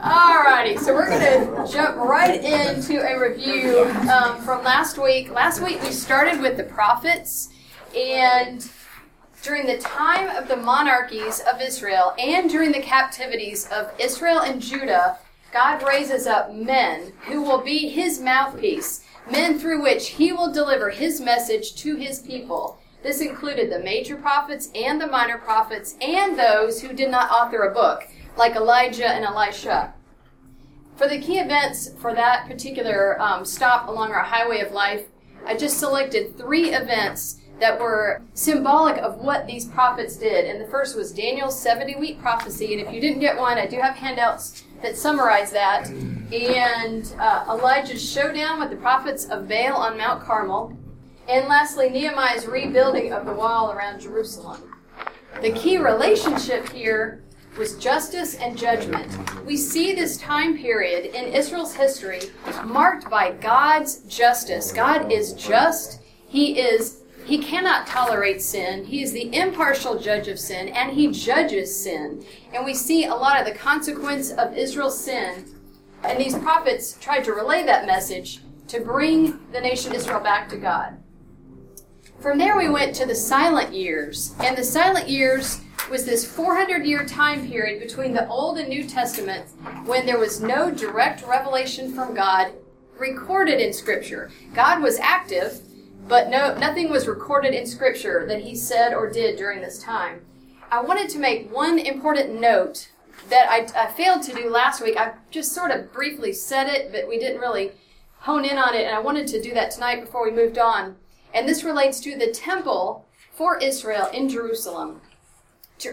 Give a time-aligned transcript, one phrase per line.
[0.00, 5.28] Alrighty, so we're going to jump right into a review um, from last week.
[5.32, 7.48] Last week we started with the prophets,
[7.96, 8.70] and
[9.42, 14.62] during the time of the monarchies of Israel and during the captivities of Israel and
[14.62, 15.18] Judah,
[15.52, 20.90] God raises up men who will be his mouthpiece, men through which he will deliver
[20.90, 22.78] his message to his people.
[23.02, 27.62] This included the major prophets and the minor prophets and those who did not author
[27.62, 28.04] a book
[28.38, 29.92] like Elijah and Elisha.
[30.96, 35.06] For the key events for that particular um, stop along our highway of life,
[35.44, 40.44] I just selected three events that were symbolic of what these prophets did.
[40.44, 42.72] And the first was Daniel's 70 week prophecy.
[42.72, 45.88] And if you didn't get one, I do have handouts that summarize that.
[45.88, 50.76] And uh, Elijah's showdown with the prophets of Baal on Mount Carmel.
[51.28, 54.76] And lastly, Nehemiah's rebuilding of the wall around Jerusalem.
[55.42, 57.24] The key relationship here
[57.58, 59.44] was justice and judgment.
[59.44, 62.20] We see this time period in Israel's history
[62.64, 64.72] marked by God's justice.
[64.72, 66.00] God is just.
[66.28, 68.86] He is he cannot tolerate sin.
[68.86, 72.24] He is the impartial judge of sin and he judges sin.
[72.54, 75.44] And we see a lot of the consequence of Israel's sin.
[76.04, 80.56] And these prophets tried to relay that message to bring the nation Israel back to
[80.56, 80.97] God.
[82.20, 84.34] From there, we went to the silent years.
[84.40, 88.88] And the silent years was this 400 year time period between the Old and New
[88.88, 89.46] Testament
[89.86, 92.52] when there was no direct revelation from God
[92.98, 94.32] recorded in Scripture.
[94.52, 95.60] God was active,
[96.08, 100.20] but no, nothing was recorded in Scripture that he said or did during this time.
[100.72, 102.90] I wanted to make one important note
[103.30, 104.96] that I, I failed to do last week.
[104.96, 107.70] I just sort of briefly said it, but we didn't really
[108.20, 110.96] hone in on it, and I wanted to do that tonight before we moved on.
[111.34, 115.00] And this relates to the temple for Israel in Jerusalem.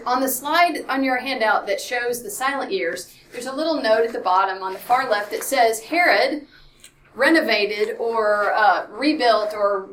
[0.04, 4.04] On the slide on your handout that shows the silent years, there's a little note
[4.04, 6.46] at the bottom on the far left that says Herod
[7.14, 9.90] renovated or uh, rebuilt or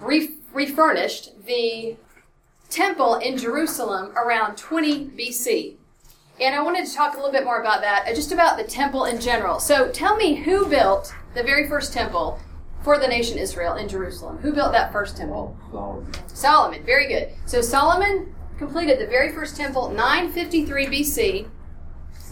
[0.00, 1.96] re- refurnished the
[2.68, 5.76] temple in Jerusalem around 20 BC.
[6.40, 8.64] And I wanted to talk a little bit more about that, uh, just about the
[8.64, 9.60] temple in general.
[9.60, 12.40] So tell me who built the very first temple
[12.84, 14.38] for the nation Israel in Jerusalem?
[14.38, 15.56] Who built that first temple?
[15.72, 16.12] Solomon.
[16.28, 16.84] Solomon.
[16.84, 17.30] Very good.
[17.46, 21.48] So Solomon completed the very first temple 953 BC.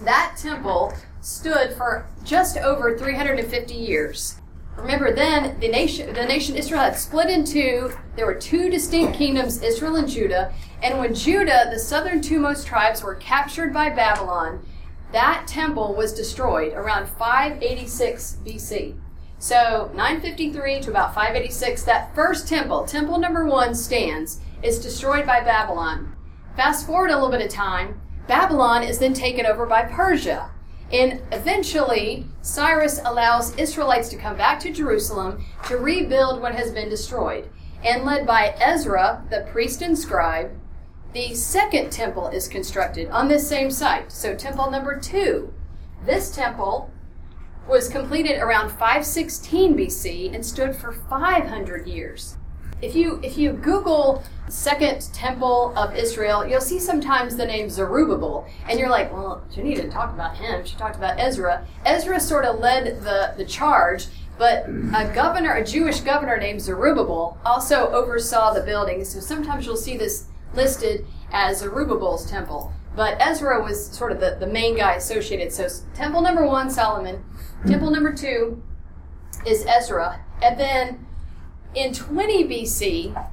[0.04, 0.92] That temple
[1.22, 4.36] stood for just over 350 years.
[4.76, 7.92] Remember then the nation the nation Israel had split in two.
[8.16, 10.52] There were two distinct kingdoms, Israel and Judah,
[10.82, 14.64] and when Judah, the southern two most tribes were captured by Babylon,
[15.12, 19.01] that temple was destroyed around 586 BC.
[19.42, 25.40] So 953 to about 586, that first temple, temple number 1 stands is destroyed by
[25.40, 26.14] Babylon.
[26.56, 30.52] Fast forward a little bit of time, Babylon is then taken over by Persia.
[30.92, 36.88] And eventually, Cyrus allows Israelites to come back to Jerusalem to rebuild what has been
[36.88, 37.48] destroyed.
[37.82, 40.52] And led by Ezra, the priest and scribe,
[41.14, 44.12] the second temple is constructed on this same site.
[44.12, 45.52] So, temple number two.
[46.06, 46.91] This temple
[47.68, 52.36] was completed around 516 BC and stood for 500 years
[52.82, 58.46] if you if you Google Second Temple of Israel, you'll see sometimes the name Zerubbabel,
[58.68, 60.64] and you're like, well, she didn't talk about him.
[60.66, 61.64] She talked about Ezra.
[61.86, 64.06] Ezra sort of led the the charge,
[64.36, 69.04] but a governor, a Jewish governor named Zerubbabel, also oversaw the building.
[69.04, 72.72] So sometimes you'll see this listed as Zerubbabel's temple.
[72.94, 75.50] But Ezra was sort of the, the main guy associated.
[75.52, 77.24] So temple number one, Solomon.
[77.66, 78.60] Temple number two
[79.46, 80.20] is Ezra.
[80.42, 81.06] And then
[81.76, 83.30] in 20 BC,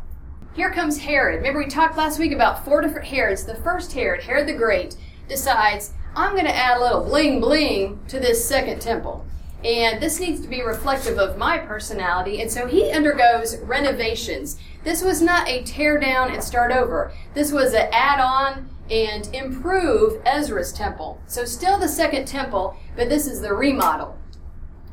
[0.53, 1.37] here comes Herod.
[1.37, 3.45] Remember, we talked last week about four different Herods.
[3.45, 4.95] The first Herod, Herod the Great,
[5.27, 9.25] decides, I'm going to add a little bling bling to this second temple.
[9.63, 12.39] And this needs to be reflective of my personality.
[12.41, 14.59] And so he undergoes renovations.
[14.83, 17.11] This was not a tear down and start over.
[17.33, 21.19] This was an add on and improve Ezra's temple.
[21.25, 24.18] So still the second temple, but this is the remodel.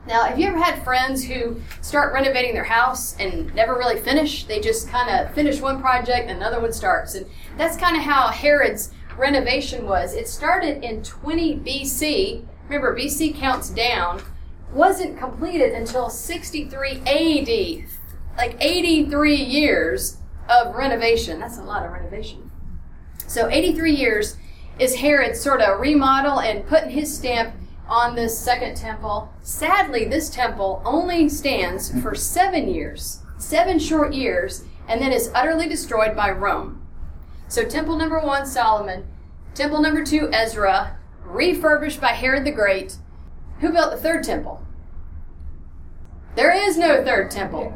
[0.06, 4.44] Now, have you ever had friends who start renovating their house and never really finish?
[4.44, 7.16] They just kind of finish one project another one starts.
[7.16, 7.26] And
[7.56, 10.14] that's kind of how Herod's renovation was.
[10.14, 12.44] It started in 20 BC.
[12.68, 14.22] Remember, BC counts down.
[14.72, 17.88] Wasn't completed until 63 AD.
[18.36, 20.18] Like 83 years
[20.48, 21.40] of renovation.
[21.40, 22.48] That's a lot of renovation.
[23.26, 24.36] So 83 years
[24.78, 27.54] is Herod sort of remodel and putting his stamp
[27.88, 29.32] on this second temple.
[29.42, 35.68] Sadly, this temple only stands for seven years, seven short years, and then is utterly
[35.68, 36.82] destroyed by Rome.
[37.48, 39.06] So, temple number one, Solomon.
[39.54, 40.98] Temple number two, Ezra.
[41.24, 42.96] refurbished by Herod the Great.
[43.60, 44.62] Who built the third temple?
[46.34, 47.72] There is no third temple.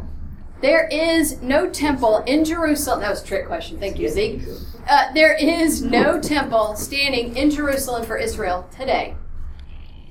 [0.60, 3.00] There is no temple in Jerusalem.
[3.00, 3.78] That was a trick question.
[3.78, 4.42] Thank you, Zeke.
[4.88, 9.14] Uh, there is no temple standing in Jerusalem for Israel today.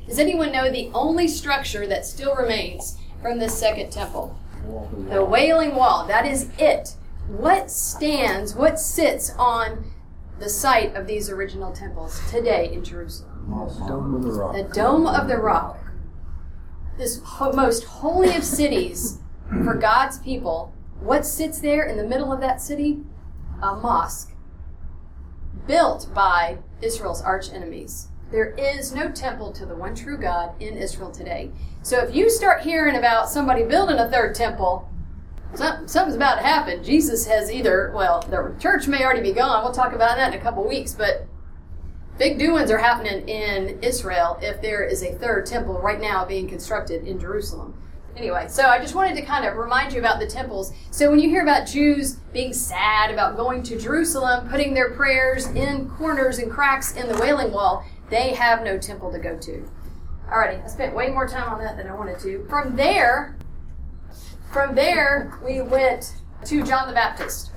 [0.10, 4.36] Does anyone know the only structure that still remains from this second temple?
[5.08, 6.08] The Wailing Wall.
[6.08, 6.96] That is it.
[7.28, 9.86] What stands, what sits on
[10.40, 13.50] the site of these original temples today in Jerusalem?
[13.50, 14.56] The Dome of the Rock.
[14.56, 15.78] The Dome of the Rock.
[16.98, 19.20] This ho- most holy of cities
[19.64, 20.74] for God's people.
[21.00, 23.02] What sits there in the middle of that city?
[23.62, 24.32] A mosque
[25.68, 28.09] built by Israel's arch enemies.
[28.32, 31.52] There is no temple to the one true God in Israel today.
[31.82, 34.88] So if you start hearing about somebody building a third temple,
[35.56, 36.84] some, something's about to happen.
[36.84, 39.64] Jesus has either, well, the church may already be gone.
[39.64, 41.26] We'll talk about that in a couple weeks, but
[42.20, 46.48] big doings are happening in Israel if there is a third temple right now being
[46.48, 47.74] constructed in Jerusalem.
[48.16, 50.74] Anyway, so I just wanted to kind of remind you about the temples.
[50.92, 55.48] So when you hear about Jews being sad about going to Jerusalem, putting their prayers
[55.48, 59.70] in corners and cracks in the Wailing Wall, they have no temple to go to.
[60.30, 62.46] Alrighty, I spent way more time on that than I wanted to.
[62.50, 63.38] From there,
[64.52, 66.16] from there, we went
[66.46, 67.52] to John the Baptist.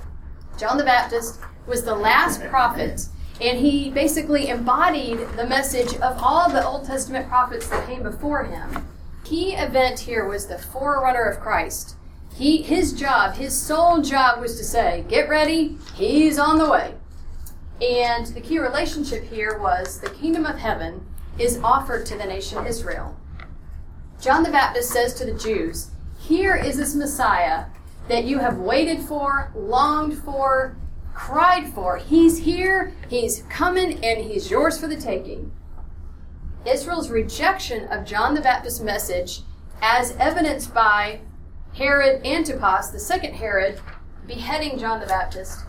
[0.57, 3.07] John the Baptist was the last prophet,
[3.41, 8.43] and he basically embodied the message of all the Old Testament prophets that came before
[8.43, 8.87] him.
[9.23, 11.95] Key event here was the forerunner of Christ.
[12.35, 16.95] He, his job, his sole job was to say, Get ready, he's on the way.
[17.83, 21.05] And the key relationship here was the kingdom of heaven
[21.37, 23.19] is offered to the nation Israel.
[24.21, 27.65] John the Baptist says to the Jews, Here is this Messiah
[28.07, 30.77] that you have waited for, longed for,
[31.13, 31.97] cried for.
[31.97, 35.51] He's here, he's coming, and he's yours for the taking.
[36.65, 39.41] Israel's rejection of John the Baptist's message,
[39.81, 41.19] as evidenced by
[41.73, 43.81] Herod Antipas, the second Herod,
[44.25, 45.65] beheading John the Baptist,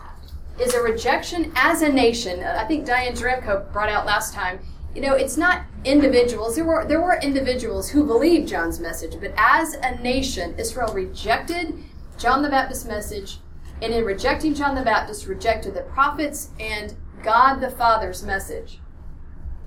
[0.59, 2.41] is a rejection as a nation.
[2.41, 4.59] Uh, I think Diane Jaremko brought out last time.
[4.93, 6.55] You know, it's not individuals.
[6.55, 11.83] There were there were individuals who believed John's message, but as a nation, Israel rejected
[12.17, 13.39] John the Baptist's message,
[13.81, 18.79] and in rejecting John the Baptist, rejected the prophets and God the Father's message.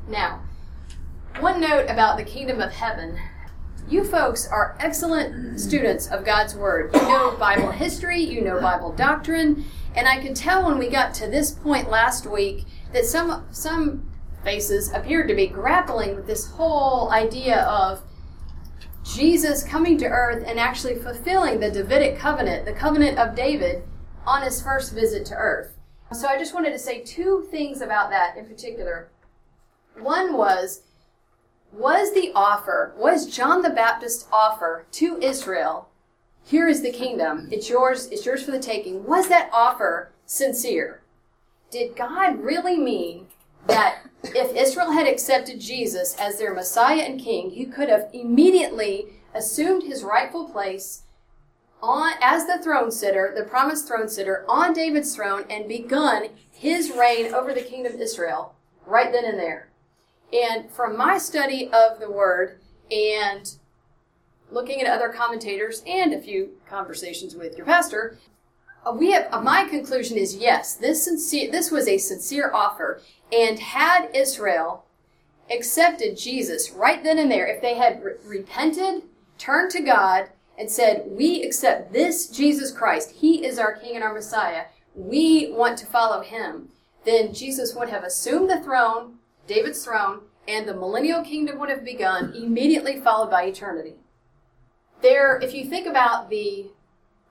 [0.08, 0.40] Now,
[1.40, 3.18] one note about the kingdom of heaven.
[3.88, 6.90] You folks are excellent students of God's Word.
[6.94, 9.64] You know Bible history, you know Bible doctrine,
[9.98, 14.08] and I could tell when we got to this point last week that some some
[14.44, 18.00] faces appeared to be grappling with this whole idea of
[19.02, 23.82] Jesus coming to earth and actually fulfilling the Davidic covenant, the covenant of David,
[24.24, 25.74] on his first visit to earth.
[26.12, 29.08] So I just wanted to say two things about that in particular.
[29.98, 30.82] One was
[31.72, 35.87] was the offer, was John the Baptist's offer to Israel,
[36.48, 41.02] here is the kingdom, it's yours, it's yours for the taking, was that offer sincere?
[41.70, 43.26] Did God really mean
[43.66, 49.08] that if Israel had accepted Jesus as their Messiah and King, he could have immediately
[49.34, 51.02] assumed his rightful place
[51.82, 56.90] on as the throne sitter, the promised throne sitter, on David's throne, and begun his
[56.90, 58.54] reign over the kingdom of Israel
[58.86, 59.68] right then and there.
[60.32, 62.58] And from my study of the word
[62.90, 63.52] and
[64.50, 68.18] looking at other commentators and a few conversations with your pastor,
[68.84, 73.00] uh, we have uh, my conclusion is yes, this sincere this was a sincere offer.
[73.32, 74.84] And had Israel
[75.50, 79.02] accepted Jesus right then and there, if they had re- repented,
[79.36, 83.12] turned to God, and said, "We accept this Jesus Christ.
[83.12, 84.64] He is our King and our Messiah.
[84.94, 86.70] We want to follow Him,"
[87.04, 91.84] then Jesus would have assumed the throne David's throne, and the millennial kingdom would have
[91.84, 93.94] begun, immediately followed by eternity.
[95.00, 96.66] There, if you think about the,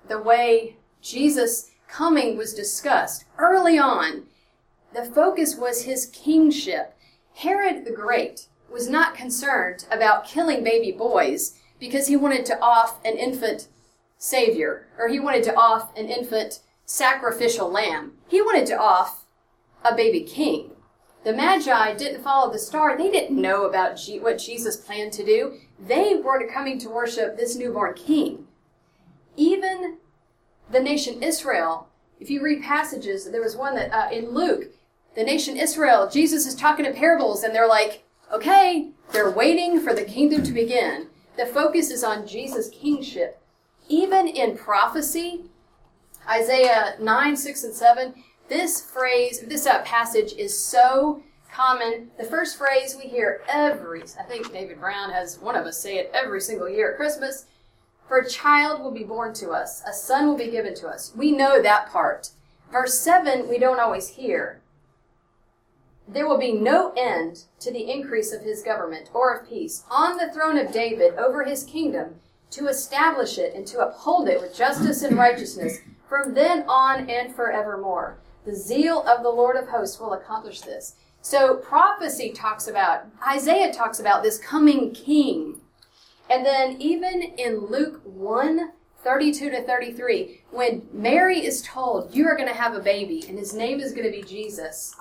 [0.07, 4.23] the way Jesus coming was discussed early on,
[4.93, 6.95] the focus was his kingship.
[7.35, 13.03] Herod the Great was not concerned about killing baby boys because he wanted to off
[13.05, 13.67] an infant
[14.17, 18.13] savior, or he wanted to off an infant sacrificial lamb.
[18.27, 19.25] He wanted to off
[19.83, 20.71] a baby king.
[21.23, 22.97] The Magi didn't follow the star.
[22.97, 25.59] They didn't know about G- what Jesus planned to do.
[25.79, 28.47] They were coming to worship this newborn king.
[29.35, 29.97] Even
[30.71, 31.87] the nation Israel,
[32.19, 34.71] if you read passages, there was one that uh, in Luke,
[35.15, 39.93] the nation Israel, Jesus is talking in parables, and they're like, okay, they're waiting for
[39.93, 41.07] the kingdom to begin.
[41.37, 43.41] The focus is on Jesus' kingship.
[43.87, 45.45] Even in prophecy,
[46.27, 48.13] Isaiah 9, 6, and 7,
[48.49, 51.23] this phrase, this uh, passage is so
[51.57, 52.11] common.
[52.19, 55.97] The first phrase we hear every, I think David Brown has one of us say
[55.97, 57.47] it every single year at Christmas.
[58.07, 61.11] For a child will be born to us, a son will be given to us.
[61.15, 62.29] We know that part.
[62.71, 64.61] Verse 7, we don't always hear.
[66.07, 70.17] There will be no end to the increase of his government or of peace on
[70.17, 72.17] the throne of David over his kingdom
[72.51, 77.35] to establish it and to uphold it with justice and righteousness from then on and
[77.35, 78.19] forevermore.
[78.45, 80.95] The zeal of the Lord of hosts will accomplish this.
[81.29, 85.59] So prophecy talks about, Isaiah talks about this coming king.
[86.29, 88.71] And then even in Luke 1,
[89.03, 93.37] 32 to 33, when Mary is told, You are going to have a baby, and
[93.37, 94.95] his name is going to be Jesus,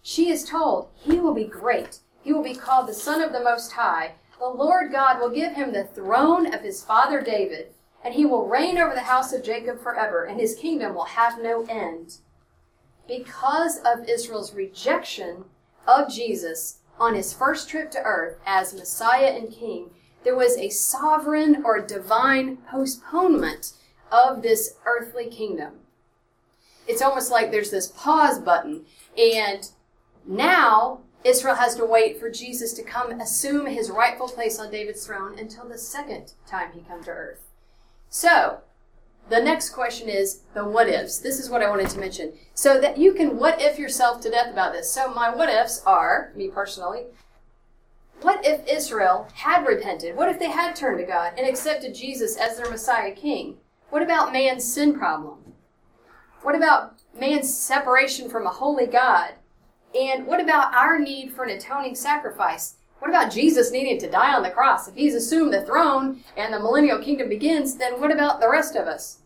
[0.00, 1.98] she is told, He will be great.
[2.22, 4.12] He will be called the Son of the Most High.
[4.38, 8.46] The Lord God will give him the throne of his father David, and he will
[8.46, 12.18] reign over the house of Jacob forever, and his kingdom will have no end.
[13.08, 15.46] Because of Israel's rejection
[15.86, 19.90] of Jesus on his first trip to earth as Messiah and King,
[20.22, 23.72] there was a sovereign or divine postponement
[24.10, 25.74] of this earthly kingdom.
[26.86, 28.84] It's almost like there's this pause button,
[29.18, 29.68] and
[30.26, 35.06] now Israel has to wait for Jesus to come assume his rightful place on David's
[35.06, 37.40] throne until the second time he comes to earth.
[38.10, 38.60] So,
[39.28, 41.18] the next question is the what ifs.
[41.18, 42.32] This is what I wanted to mention.
[42.54, 44.90] So that you can what if yourself to death about this.
[44.90, 47.04] So my what ifs are, me personally,
[48.20, 50.16] what if Israel had repented?
[50.16, 53.56] What if they had turned to God and accepted Jesus as their Messiah King?
[53.90, 55.54] What about man's sin problem?
[56.42, 59.34] What about man's separation from a holy God?
[59.94, 62.76] And what about our need for an atoning sacrifice?
[63.04, 64.88] What about Jesus needing to die on the cross?
[64.88, 68.76] If he's assumed the throne and the millennial kingdom begins, then what about the rest
[68.76, 69.18] of us?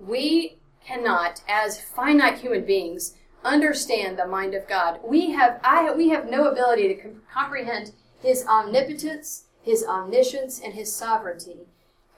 [0.00, 3.12] We cannot, as finite human beings,
[3.44, 5.00] understand the mind of God.
[5.04, 10.72] We have, I, we have no ability to com- comprehend His omnipotence, His omniscience, and
[10.72, 11.66] His sovereignty.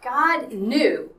[0.00, 1.10] God knew,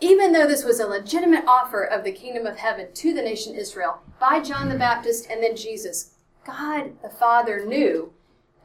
[0.00, 3.54] even though this was a legitimate offer of the kingdom of heaven to the nation
[3.54, 6.14] Israel by John the Baptist and then Jesus,
[6.46, 8.14] God the Father knew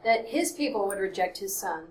[0.04, 1.84] that His people would reject His Son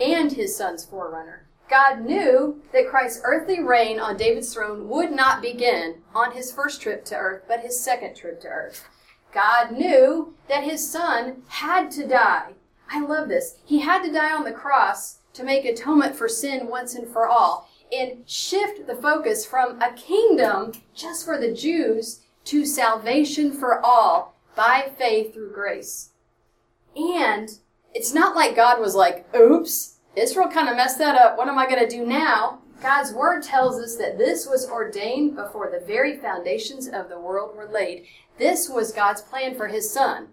[0.00, 1.46] and His Son's forerunner.
[1.68, 6.80] God knew that Christ's earthly reign on David's throne would not begin on his first
[6.80, 8.88] trip to earth, but his second trip to earth.
[9.32, 12.52] God knew that his son had to die.
[12.88, 13.56] I love this.
[13.64, 17.26] He had to die on the cross to make atonement for sin once and for
[17.26, 23.84] all and shift the focus from a kingdom just for the Jews to salvation for
[23.84, 26.10] all by faith through grace.
[26.96, 27.58] And
[27.94, 31.36] it's not like God was like, oops, Israel kind of messed that up.
[31.36, 32.60] What am I going to do now?
[32.82, 37.56] God's word tells us that this was ordained before the very foundations of the world
[37.56, 38.06] were laid.
[38.38, 40.28] This was God's plan for his son.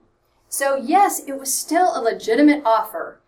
[0.49, 3.19] So, yes, it was still a legitimate offer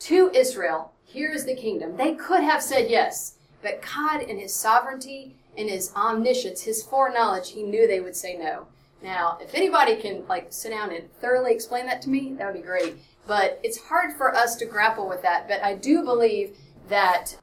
[0.00, 0.92] to Israel.
[1.04, 1.96] Here is the kingdom.
[1.96, 7.50] They could have said yes, but God, in his sovereignty, in his omniscience, his foreknowledge,
[7.50, 8.66] he knew they would say no.
[9.02, 12.60] Now, if anybody can like sit down and thoroughly explain that to me, that would
[12.60, 12.96] be great.
[13.26, 15.48] But it's hard for us to grapple with that.
[15.48, 16.56] But I do believe
[16.88, 17.36] that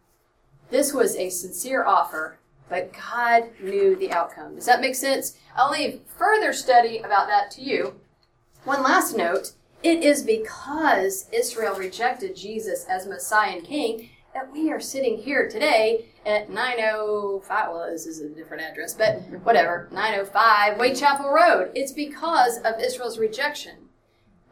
[0.69, 2.37] this was a sincere offer,
[2.69, 4.55] but God knew the outcome.
[4.55, 5.37] Does that make sense?
[5.55, 7.95] I'll leave further study about that to you.
[8.63, 9.51] One last note
[9.83, 15.47] it is because Israel rejected Jesus as Messiah and King that we are sitting here
[15.49, 17.69] today at 905.
[17.71, 19.87] Well, this is a different address, but whatever.
[19.93, 21.71] 905 Wade Chapel Road.
[21.73, 23.77] It's because of Israel's rejection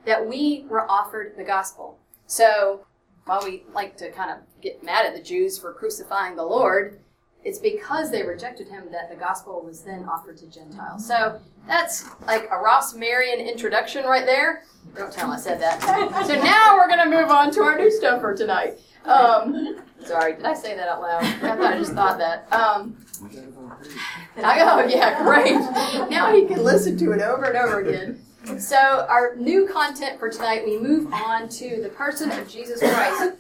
[0.06, 2.00] that we were offered the gospel.
[2.28, 2.86] So
[3.26, 7.02] while we like to kind of get mad at the Jews for crucifying the Lord,
[7.44, 11.06] it's because they rejected him that the gospel was then offered to Gentiles.
[11.06, 14.64] So that's like a Ross Marion introduction right there.
[14.96, 15.82] Don't tell him I said that.
[16.26, 18.80] so now we're going to move on to our new stuff for tonight.
[19.06, 21.24] Um, sorry, did I say that out loud?
[21.24, 22.52] I thought I just thought that.
[22.52, 22.98] Um,
[24.44, 26.10] I go, oh, yeah, great.
[26.10, 28.60] Now he can listen to it over and over again.
[28.60, 33.36] So, our new content for tonight, we move on to the person of Jesus Christ.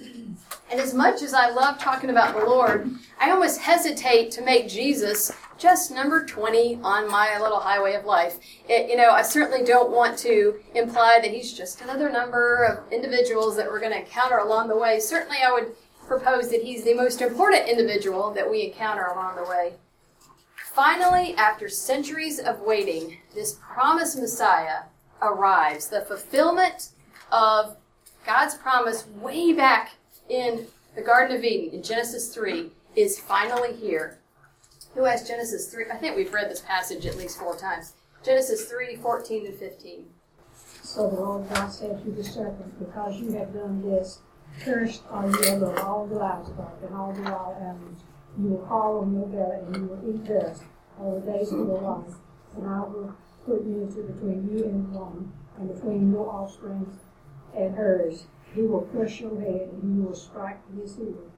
[0.71, 2.89] And as much as I love talking about the Lord,
[3.19, 8.39] I almost hesitate to make Jesus just number 20 on my little highway of life.
[8.67, 12.91] It, you know, I certainly don't want to imply that he's just another number of
[12.91, 14.99] individuals that we're going to encounter along the way.
[14.99, 15.75] Certainly, I would
[16.07, 19.73] propose that he's the most important individual that we encounter along the way.
[20.55, 24.83] Finally, after centuries of waiting, this promised Messiah
[25.21, 25.87] arrives.
[25.87, 26.89] The fulfillment
[27.31, 27.77] of
[28.25, 29.93] God's promise way back
[30.29, 34.19] in the Garden of Eden in Genesis 3 is finally here.
[34.95, 35.85] Who has Genesis 3?
[35.91, 37.93] I think we've read this passage at least four times.
[38.23, 40.05] Genesis 3 14 and 15.
[40.83, 44.19] So the Lord God said to the serpent, Because you have done this,
[44.61, 48.03] cursed are you above all the livestock and all the wild animals.
[48.37, 50.63] You will crawl on your belly and you will eat dust
[50.99, 52.15] all the days of your life.
[52.55, 56.99] And I will put enmity between you and the woman, and between your offspring
[57.57, 58.25] and hers.
[58.53, 61.32] He will crush your head, and you will strike his heel.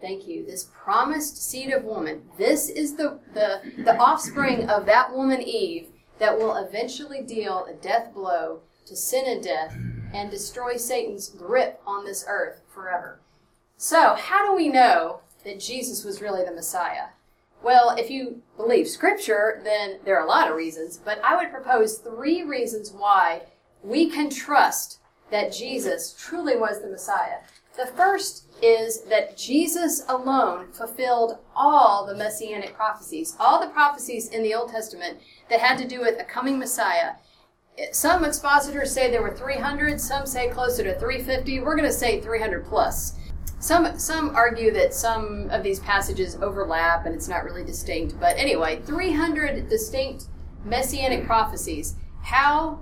[0.00, 0.46] Thank you.
[0.46, 2.22] This promised seed of woman.
[2.38, 5.88] This is the, the, the offspring of that woman Eve
[6.18, 9.76] that will eventually deal a death blow to sin and death
[10.14, 13.20] and destroy Satan's grip on this earth forever.
[13.76, 17.08] So, how do we know that Jesus was really the Messiah?
[17.62, 21.50] Well, if you believe Scripture, then there are a lot of reasons, but I would
[21.50, 23.42] propose three reasons why
[23.82, 25.00] we can trust
[25.30, 27.38] that Jesus truly was the Messiah.
[27.78, 34.42] The first is that Jesus alone fulfilled all the messianic prophecies, all the prophecies in
[34.42, 35.18] the Old Testament
[35.48, 37.12] that had to do with a coming Messiah.
[37.92, 41.60] Some expositors say there were 300, some say closer to 350.
[41.60, 43.14] We're going to say 300 plus.
[43.60, 48.18] Some some argue that some of these passages overlap and it's not really distinct.
[48.18, 50.24] But anyway, 300 distinct
[50.64, 51.94] messianic prophecies.
[52.22, 52.80] How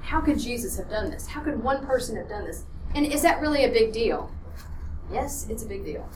[0.00, 1.26] how could Jesus have done this?
[1.26, 2.64] How could one person have done this?
[2.94, 4.30] And is that really a big deal?
[5.12, 6.08] Yes, it's a big deal.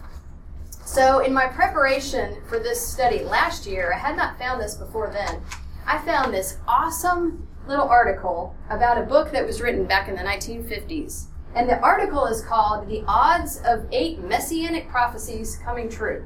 [0.85, 5.11] So, in my preparation for this study last year, I had not found this before
[5.11, 5.43] then.
[5.87, 10.23] I found this awesome little article about a book that was written back in the
[10.23, 16.25] 1950s and the article is called The Odds of Eight Messianic Prophecies Coming True.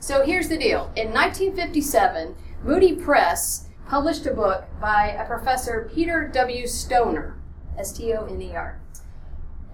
[0.00, 0.92] So here's the deal.
[0.96, 6.66] In 1957, Moody Press published a book by a professor, Peter W.
[6.66, 7.38] Stoner,
[7.78, 8.78] S T O N E R.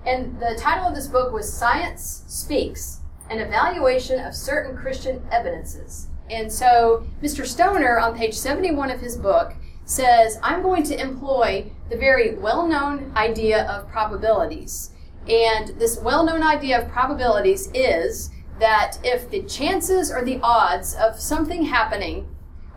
[0.04, 6.09] And the title of this book was Science Speaks An Evaluation of Certain Christian Evidences.
[6.28, 7.47] And so Mr.
[7.47, 9.54] Stoner, on page 71 of his book,
[9.85, 14.90] says, I'm going to employ the very well known idea of probabilities.
[15.28, 20.95] And this well known idea of probabilities is that if the chances or the odds
[20.95, 22.28] of something happening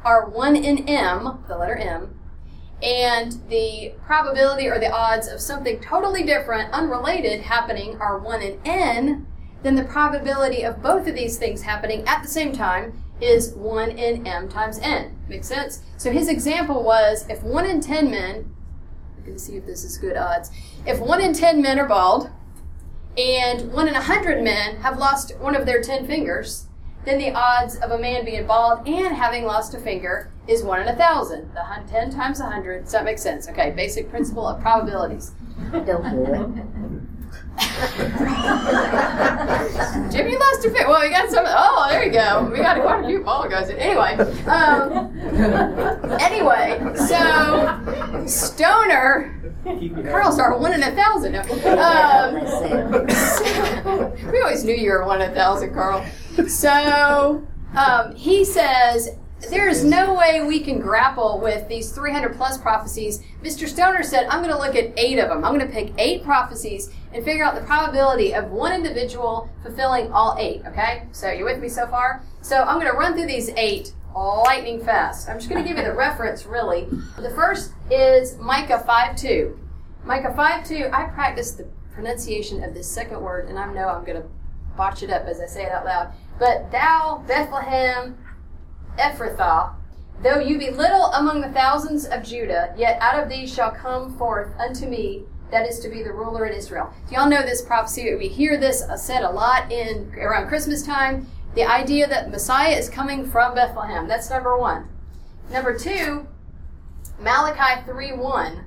[0.04, 2.20] are 1 in m, the letter m,
[2.84, 8.60] and the probability or the odds of something totally different, unrelated, happening are 1 in
[8.66, 9.28] n,
[9.64, 13.92] then the probability of both of these things happening at the same time is 1
[13.92, 15.18] in m times n.
[15.28, 15.82] Makes sense?
[15.98, 18.54] So his example was if 1 in 10 men,
[19.18, 20.52] we can see if this is good odds,
[20.86, 22.30] if 1 in 10 men are bald,
[23.18, 26.65] and 1 in 100 men have lost one of their 10 fingers,
[27.06, 30.82] then the odds of a man being bald and having lost a finger is 1
[30.82, 31.54] in a 1,000.
[31.54, 32.84] The 10 times a 100.
[32.84, 33.48] Does that make sense?
[33.48, 35.32] Okay, basic principle of probabilities.
[35.72, 36.04] Don't
[40.12, 40.90] Jimmy lost a finger.
[40.90, 41.46] Well, we got some.
[41.48, 42.50] Oh, there you go.
[42.52, 43.70] We got quite a few ball guys.
[43.70, 45.18] Anyway, um,
[46.20, 49.40] anyway, so Stoner
[50.12, 51.36] Carl's our one in a thousand.
[51.36, 56.06] Um, so, we always knew you were one in a thousand, Carl.
[56.48, 57.46] So
[57.76, 59.18] um, he says
[59.50, 63.22] there's no way we can grapple with these 300 plus prophecies.
[63.44, 63.68] Mr.
[63.68, 65.44] Stoner said, I'm going to look at eight of them.
[65.44, 70.12] I'm going to pick eight prophecies and figure out the probability of one individual fulfilling
[70.12, 70.64] all eight.
[70.66, 71.04] Okay?
[71.12, 72.24] So you with me so far?
[72.42, 75.30] So I'm going to run through these eight lightning fast.
[75.30, 76.88] I'm just going to give you the reference, really.
[77.18, 79.60] The first is Micah 5 2.
[80.06, 84.06] Micah 5 2, I practiced the pronunciation of this second word, and I know I'm
[84.06, 84.28] going to
[84.76, 86.14] botch it up as I say it out loud.
[86.38, 88.18] But thou, Bethlehem,
[88.98, 89.74] Ephrathah,
[90.22, 94.18] though you be little among the thousands of Judah, yet out of thee shall come
[94.18, 96.92] forth unto me that is to be the ruler in Israel.
[97.08, 98.14] Do y'all know this prophecy?
[98.16, 101.28] We hear this said a lot in around Christmas time.
[101.54, 104.08] The idea that Messiah is coming from Bethlehem.
[104.08, 104.90] That's number one.
[105.52, 106.28] Number two,
[107.20, 108.66] Malachi 3 1.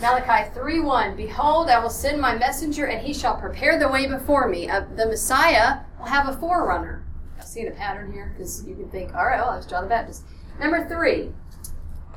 [0.00, 1.16] Malachi 3 1.
[1.16, 4.68] Behold, I will send my messenger, and he shall prepare the way before me.
[4.68, 7.04] Uh, the Messiah have a forerunner.
[7.44, 10.24] Seen a pattern here because you can think, all right, well, that's John the Baptist.
[10.60, 11.32] Number three,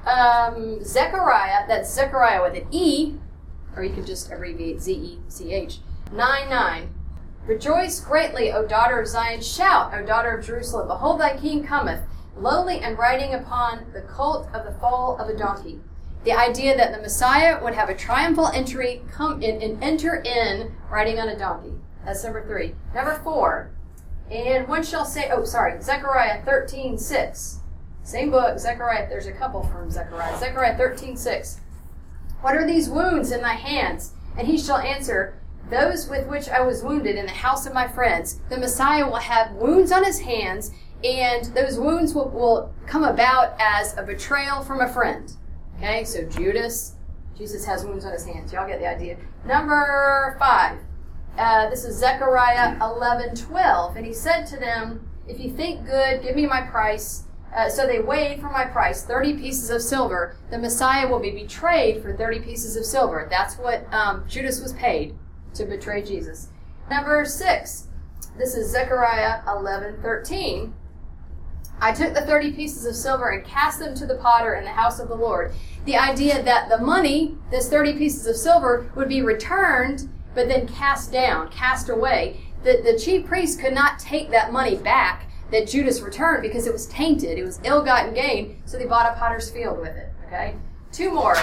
[0.06, 3.15] um, Zechariah, that's Zechariah with an E,
[3.76, 5.80] or you can just abbreviate Z E C H,
[6.12, 6.94] 9 9.
[7.46, 9.41] Rejoice greatly, O daughter of Zion.
[9.41, 10.88] Shout, O daughter of Jerusalem.
[10.88, 12.02] Behold, thy king cometh,
[12.36, 15.80] lowly and riding upon the colt of the foal of a donkey.
[16.24, 20.72] The idea that the Messiah would have a triumphal entry, come in and enter in
[20.89, 21.74] riding on a donkey.
[22.05, 22.75] That's number three.
[22.93, 23.71] Number four,
[24.29, 27.59] and one shall say, oh, sorry, Zechariah 13 6.
[28.03, 30.37] Same book, Zechariah, there's a couple from Zechariah.
[30.39, 31.59] Zechariah 13 6.
[32.41, 34.13] What are these wounds in thy hands?
[34.37, 35.37] And he shall answer,
[35.69, 38.39] those with which I was wounded in the house of my friends.
[38.49, 40.71] The Messiah will have wounds on his hands,
[41.03, 45.31] and those wounds will, will come about as a betrayal from a friend.
[45.77, 46.95] Okay, so Judas,
[47.37, 48.53] Jesus has wounds on his hands.
[48.53, 49.17] Y'all get the idea.
[49.45, 50.79] Number five.
[51.41, 53.95] Uh, this is Zechariah 11 12.
[53.95, 57.23] And he said to them, If you think good, give me my price.
[57.56, 60.36] Uh, so they weighed for my price 30 pieces of silver.
[60.51, 63.27] The Messiah will be betrayed for 30 pieces of silver.
[63.27, 65.17] That's what um, Judas was paid
[65.56, 66.49] to betray Jesus.
[66.91, 67.88] Number six.
[68.38, 70.75] This is Zechariah 11 13.
[71.80, 74.69] I took the 30 pieces of silver and cast them to the potter in the
[74.69, 75.54] house of the Lord.
[75.86, 80.67] The idea that the money, this 30 pieces of silver, would be returned, but then
[80.67, 82.41] cast down, cast away.
[82.63, 86.74] The, the chief priests could not take that money back that Judas returned because it
[86.74, 87.38] was tainted.
[87.38, 90.10] It was ill gotten gain, so they bought a potter's field with it.
[90.28, 90.56] Okay?
[90.91, 91.36] Two more.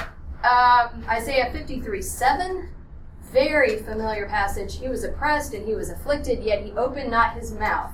[0.45, 2.69] Um, Isaiah 53 7.
[3.33, 4.79] Very familiar passage.
[4.79, 7.93] He was oppressed and he was afflicted, yet he opened not his mouth.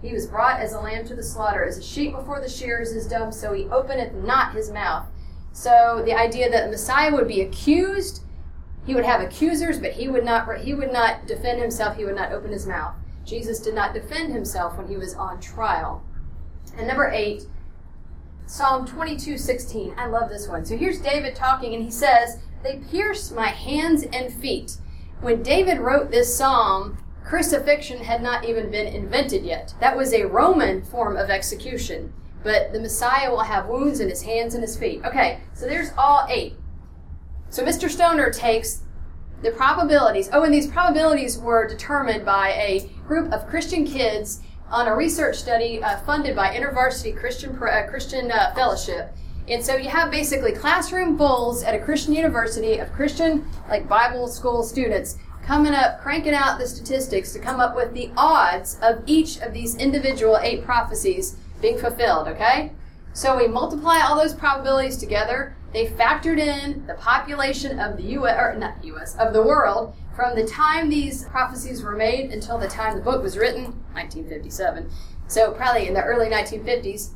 [0.00, 2.92] He was brought as a lamb to the slaughter, as a sheep before the shearers
[2.92, 5.06] is dumb, so he openeth not his mouth.
[5.52, 8.22] So the idea that the Messiah would be accused,
[8.88, 12.16] he would have accusers, but he would not he would not defend himself, he would
[12.16, 12.94] not open his mouth.
[13.22, 16.02] Jesus did not defend himself when he was on trial.
[16.78, 17.42] And number eight,
[18.46, 19.92] Psalm 22, 16.
[19.98, 20.64] I love this one.
[20.64, 24.78] So here's David talking, and he says, They pierced my hands and feet.
[25.20, 29.74] When David wrote this psalm, crucifixion had not even been invented yet.
[29.80, 32.14] That was a Roman form of execution.
[32.42, 35.04] But the Messiah will have wounds in his hands and his feet.
[35.04, 36.54] Okay, so there's all eight.
[37.50, 37.88] So Mr.
[37.88, 38.82] Stoner takes
[39.42, 40.28] the probabilities.
[40.32, 45.36] Oh, and these probabilities were determined by a group of Christian kids on a research
[45.36, 49.14] study uh, funded by InterVarsity Christian uh, Christian uh, Fellowship.
[49.48, 54.28] And so you have basically classroom bulls at a Christian university of Christian like Bible
[54.28, 59.02] school students coming up, cranking out the statistics to come up with the odds of
[59.06, 62.72] each of these individual eight prophecies being fulfilled, okay?
[63.14, 65.56] So we multiply all those probabilities together.
[65.72, 70.34] They factored in the population of the US, or not US, of the world from
[70.34, 74.90] the time these prophecies were made until the time the book was written, 1957.
[75.28, 77.10] So probably in the early 1950s.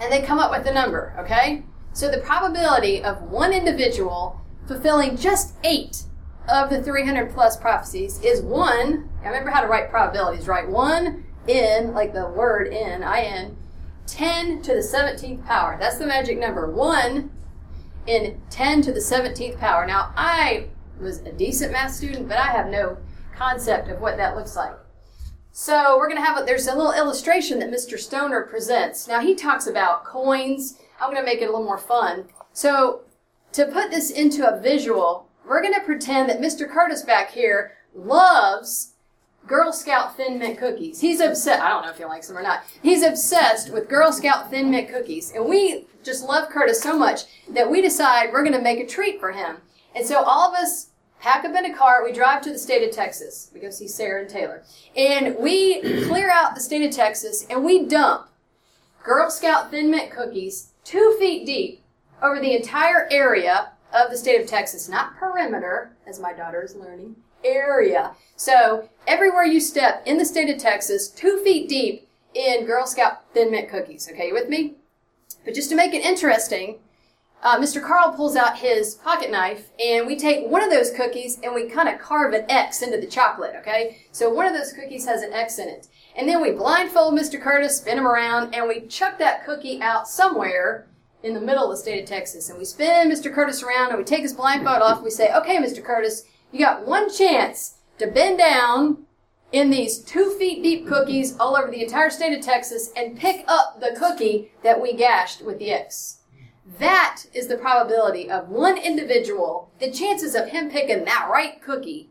[0.00, 1.64] And they come up with a number, okay?
[1.92, 6.04] So the probability of one individual fulfilling just eight
[6.48, 9.08] of the 300 plus prophecies is one.
[9.22, 10.68] I remember how to write probabilities, right?
[10.68, 13.56] One in, like the word in, I N,
[14.06, 15.76] 10 to the 17th power.
[15.78, 16.70] That's the magic number.
[16.70, 17.30] One
[18.06, 19.86] in 10 to the 17th power.
[19.86, 20.68] Now, I
[21.00, 22.98] was a decent math student, but I have no
[23.36, 24.74] concept of what that looks like.
[25.52, 27.98] So we're going to have a, there's a little illustration that Mr.
[27.98, 29.06] Stoner presents.
[29.06, 30.78] Now he talks about coins.
[31.00, 32.24] I'm going to make it a little more fun.
[32.54, 33.02] So
[33.52, 36.68] to put this into a visual, we're going to pretend that Mr.
[36.68, 38.94] Curtis back here loves
[39.46, 41.00] Girl Scout Thin Mint cookies.
[41.00, 41.60] He's obsessed.
[41.60, 42.62] I don't know if he likes them or not.
[42.82, 45.32] He's obsessed with Girl Scout Thin Mint cookies.
[45.32, 48.86] And we just love Curtis so much that we decide we're going to make a
[48.86, 49.58] treat for him.
[49.94, 52.04] And so all of us pack up in a car.
[52.04, 53.50] We drive to the state of Texas.
[53.54, 54.64] We go see Sarah and Taylor.
[54.96, 58.28] And we clear out the state of Texas and we dump
[59.04, 61.82] Girl Scout Thin Mint cookies two feet deep
[62.22, 66.74] over the entire area of the state of Texas, not perimeter, as my daughter is
[66.74, 68.12] learning, area.
[68.36, 73.24] So everywhere you step in the state of Texas, two feet deep in Girl Scout
[73.34, 74.08] Thin Mint cookies.
[74.10, 74.74] Okay, you with me?
[75.44, 76.78] But just to make it interesting,
[77.42, 77.82] uh, Mr.
[77.82, 81.68] Carl pulls out his pocket knife and we take one of those cookies and we
[81.68, 84.06] kind of carve an X into the chocolate, okay?
[84.12, 85.88] So one of those cookies has an X in it.
[86.16, 87.40] And then we blindfold Mr.
[87.40, 90.86] Curtis, spin him around, and we chuck that cookie out somewhere
[91.22, 92.48] in the middle of the state of Texas.
[92.48, 93.32] And we spin Mr.
[93.32, 94.96] Curtis around and we take his blindfold off.
[94.96, 95.82] and We say, okay, Mr.
[95.82, 99.04] Curtis, you got one chance to bend down
[99.52, 103.44] in these two feet deep cookies all over the entire state of Texas and pick
[103.46, 106.20] up the cookie that we gashed with the X.
[106.78, 112.10] That is the probability of one individual, the chances of him picking that right cookie.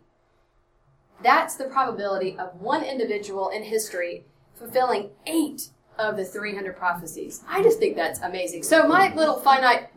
[1.24, 7.44] That's the probability of one individual in history fulfilling eight of the 300 prophecies.
[7.48, 8.64] I just think that's amazing.
[8.64, 9.90] So my little finite,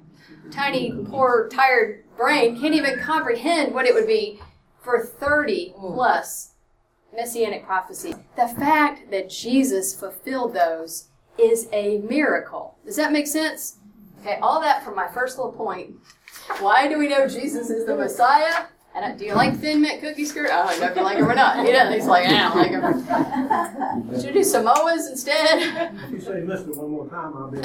[0.50, 4.40] tiny, poor, tired brain can't even comprehend what it would be
[4.80, 6.53] for 30 plus
[7.14, 8.16] messianic prophecies.
[8.36, 12.76] The fact that Jesus fulfilled those is a miracle.
[12.84, 13.78] Does that make sense?
[14.20, 15.94] Okay, all that from my first little point.
[16.58, 18.66] Why do we know Jesus is the Messiah?
[18.96, 20.50] And uh, do you like thin mint cookie skirt?
[20.52, 21.66] Oh, I don't know if you like them or not.
[21.66, 21.94] He doesn't.
[21.94, 24.14] He's like, I don't like them.
[24.14, 25.92] Should you do Samoas instead?
[26.04, 27.58] If you say listen one more time, I'll be.
[27.58, 27.62] Oh,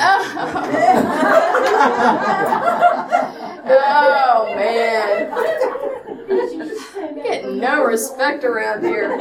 [3.71, 5.29] oh man.
[6.29, 9.11] Getting no respect around here.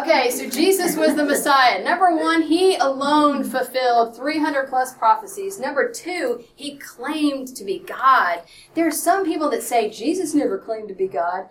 [0.00, 1.82] Okay, so Jesus was the Messiah.
[1.82, 5.58] Number one, he alone fulfilled 300 plus prophecies.
[5.58, 8.42] Number two, he claimed to be God.
[8.74, 11.48] There are some people that say Jesus never claimed to be God.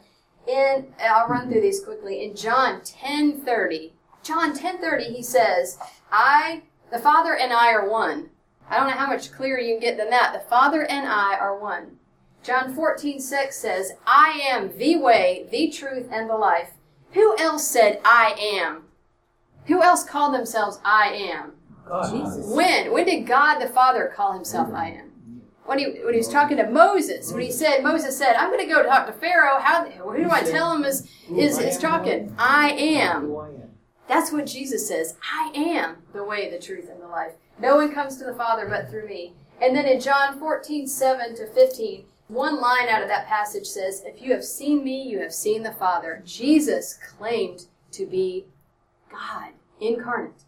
[0.52, 2.24] And I'll run through these quickly.
[2.24, 5.80] In John 10:30, John 10:30, he says,
[6.12, 8.30] "I, the Father and I are one."
[8.70, 10.34] I don't know how much clearer you can get than that.
[10.34, 11.98] The Father and I are one.
[12.46, 16.74] John 14, 6 says, I am the way, the truth, and the life.
[17.14, 18.84] Who else said, I am?
[19.66, 21.54] Who else called themselves, I am?
[22.12, 22.46] Jesus.
[22.46, 22.92] When?
[22.92, 25.12] When did God the Father call himself, I am?
[25.66, 28.64] When he, when he was talking to Moses, when he said, Moses said, I'm going
[28.64, 29.60] to go talk to Pharaoh.
[29.60, 32.36] How, who do I tell him is, is, is talking?
[32.38, 33.36] I am.
[34.08, 35.16] That's what Jesus says.
[35.34, 37.32] I am the way, the truth, and the life.
[37.58, 39.34] No one comes to the Father but through me.
[39.60, 44.04] And then in John 14, 7 to 15, one line out of that passage says,
[44.06, 46.22] If you have seen me, you have seen the Father.
[46.26, 48.46] Jesus claimed to be
[49.12, 50.44] God incarnate.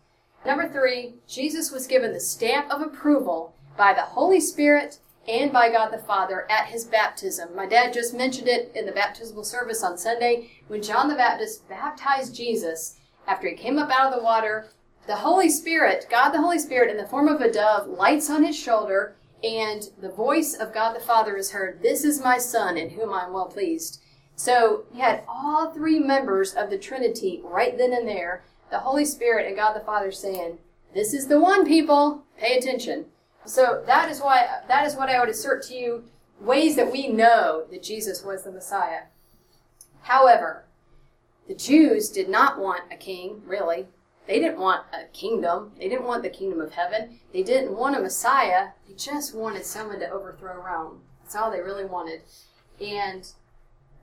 [0.45, 5.69] Number three, Jesus was given the stamp of approval by the Holy Spirit and by
[5.69, 7.55] God the Father at his baptism.
[7.55, 11.67] My dad just mentioned it in the baptismal service on Sunday when John the Baptist
[11.67, 14.69] baptized Jesus after he came up out of the water
[15.07, 18.43] the Holy Spirit, God the Holy Spirit, in the form of a dove, lights on
[18.43, 22.77] his shoulder, and the voice of God the Father is heard This is my Son,
[22.77, 24.01] in whom I am well pleased.
[24.35, 29.05] So you had all three members of the Trinity right then and there the Holy
[29.05, 30.57] Spirit and God the Father saying,
[30.93, 33.05] This is the one, people, pay attention.
[33.45, 36.03] So that is why that is what I would assert to you
[36.39, 39.03] ways that we know that Jesus was the Messiah.
[40.03, 40.65] However,
[41.47, 43.87] the Jews did not want a king, really.
[44.27, 45.71] They didn't want a kingdom.
[45.79, 47.19] They didn't want the kingdom of heaven.
[47.31, 48.69] They didn't want a Messiah.
[48.87, 51.01] They just wanted someone to overthrow Rome.
[51.23, 52.21] That's all they really wanted.
[52.81, 53.27] And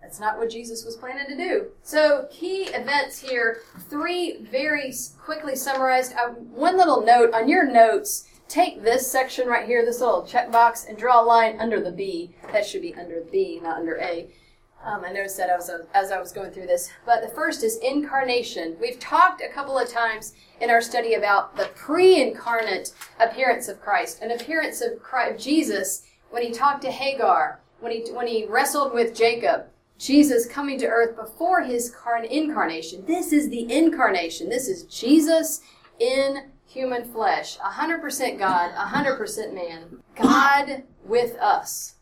[0.01, 1.67] that's not what Jesus was planning to do.
[1.83, 6.13] So, key events here, three very quickly summarized.
[6.15, 10.89] Uh, one little note on your notes take this section right here, this little checkbox,
[10.89, 12.35] and draw a line under the B.
[12.53, 14.29] That should be under B, not under A.
[14.85, 16.91] Um, I noticed that as, as I was going through this.
[17.07, 18.77] But the first is incarnation.
[18.81, 23.81] We've talked a couple of times in our study about the pre incarnate appearance of
[23.81, 28.45] Christ, an appearance of Christ, Jesus when he talked to Hagar, when he, when he
[28.45, 29.67] wrestled with Jacob.
[29.99, 31.95] Jesus coming to earth before his
[32.29, 33.05] incarnation.
[33.07, 34.49] This is the incarnation.
[34.49, 35.61] This is Jesus
[36.01, 37.57] in human flesh.
[37.59, 40.03] 100% God, 100% man.
[40.17, 41.94] God with us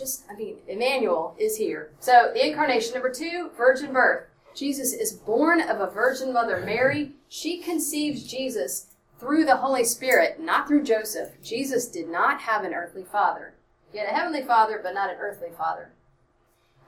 [0.00, 1.92] just, I mean, Emmanuel is here.
[2.00, 2.94] So the incarnation.
[2.94, 4.24] Number two, virgin birth.
[4.54, 7.12] Jesus is born of a virgin mother, Mary.
[7.28, 8.86] She conceives Jesus
[9.20, 11.40] through the Holy Spirit, not through Joseph.
[11.42, 13.54] Jesus did not have an earthly father.
[13.92, 15.92] He had a heavenly father, but not an earthly father.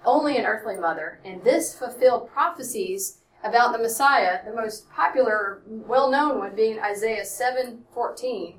[0.05, 1.21] Only an earthly mother.
[1.25, 8.59] And this fulfilled prophecies about the Messiah, the most popular, well-known one being Isaiah 7:14.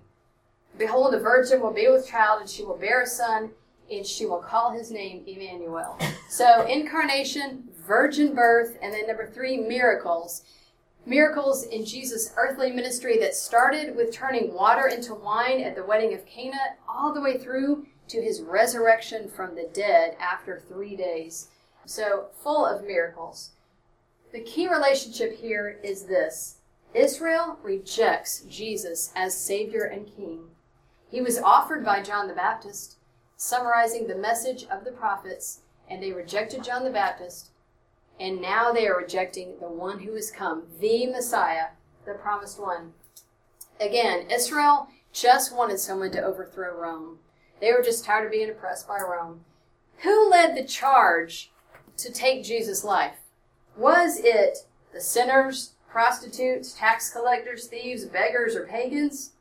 [0.77, 3.51] Behold, a virgin will be with child, and she will bear a son,
[3.91, 5.97] and she will call his name Emmanuel.
[6.29, 10.43] So, incarnation, virgin birth, and then number three, miracles.
[11.05, 16.13] Miracles in Jesus' earthly ministry that started with turning water into wine at the wedding
[16.13, 21.49] of Cana, all the way through to his resurrection from the dead after three days.
[21.85, 23.51] So, full of miracles.
[24.31, 26.57] The key relationship here is this
[26.93, 30.45] Israel rejects Jesus as Savior and King.
[31.09, 32.97] He was offered by John the Baptist
[33.43, 37.49] summarizing the message of the prophets, and they rejected John the Baptist,
[38.17, 41.71] and now they are rejecting the one who has come, the Messiah,
[42.05, 42.93] the promised one.
[43.81, 47.19] Again, Israel just wanted someone to overthrow Rome.
[47.59, 49.41] They were just tired of being oppressed by Rome.
[50.03, 51.51] Who led the charge
[51.97, 53.17] to take Jesus' life?
[53.75, 54.59] Was it
[54.93, 59.31] the sinners, prostitutes, tax collectors, thieves, beggars, or pagans?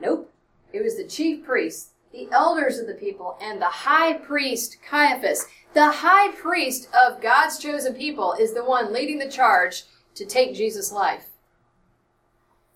[0.00, 0.32] Nope.
[0.72, 5.46] It was the chief priests, the elders of the people, and the high priest Caiaphas.
[5.74, 9.82] The high priest of God's chosen people is the one leading the charge
[10.14, 11.26] to take Jesus' life.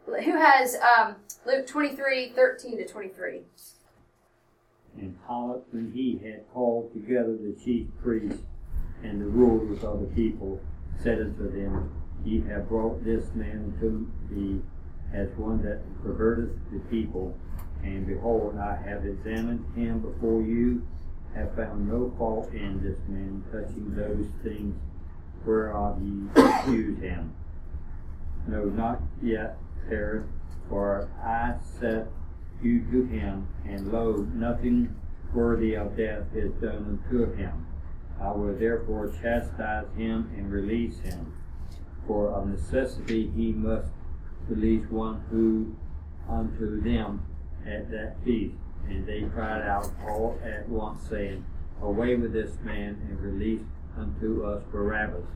[0.07, 3.43] Who has um, Luke 23 13 to 23?
[4.99, 8.43] And Pilate, when he had called together the chief priests
[9.05, 10.61] and the rulers of the people,
[11.01, 11.93] said unto them,
[12.25, 14.63] Ye have brought this man to me
[15.15, 17.37] as one that perverteth the people
[17.83, 20.87] and behold, I have examined him before you,
[21.35, 24.75] have found no fault in this man touching those things
[25.45, 27.33] whereof ye accuse him.
[28.47, 30.29] No, not yet, Herod,
[30.69, 32.09] for I set
[32.63, 34.95] you to him, and lo, nothing
[35.33, 37.67] worthy of death is done unto him.
[38.21, 41.35] I will therefore chastise him and release him.
[42.07, 43.89] For of necessity he must
[44.49, 45.77] release one who
[46.29, 47.23] unto them
[47.69, 48.55] at that feast.
[48.89, 51.45] And they cried out all at once, saying,
[51.83, 53.63] Away with this man, and release
[53.97, 55.27] unto us Barabbas,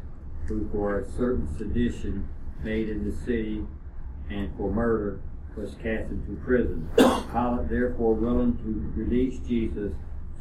[0.47, 2.29] who for a certain sedition
[2.62, 3.64] made in the city
[4.31, 5.21] and for murder
[5.57, 6.88] was cast into prison.
[6.97, 9.92] Pilate, therefore, willing to release Jesus,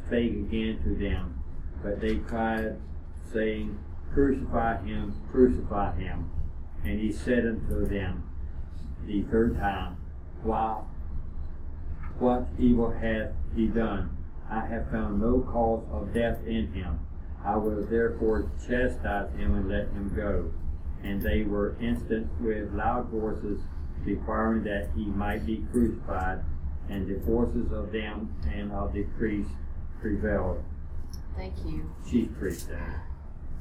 [0.06, 1.42] spake again to them.
[1.82, 2.76] But they cried,
[3.32, 3.78] saying,
[4.12, 6.30] Crucify him, crucify him.
[6.84, 8.28] And he said unto them
[9.06, 9.96] the third time,
[10.42, 10.82] Why,
[12.22, 14.16] what evil hath he done?
[14.48, 17.00] I have found no cause of death in him.
[17.44, 20.52] I will therefore chastise him and let him go.
[21.02, 23.60] And they were instant with loud voices,
[24.04, 26.44] requiring that he might be crucified.
[26.88, 29.50] And the forces of them and of the priests
[30.00, 30.62] prevailed.
[31.36, 31.90] Thank you.
[32.08, 32.68] Chief priest.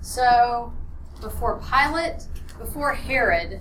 [0.01, 0.71] So,
[1.19, 2.27] before Pilate,
[2.59, 3.59] before Herod,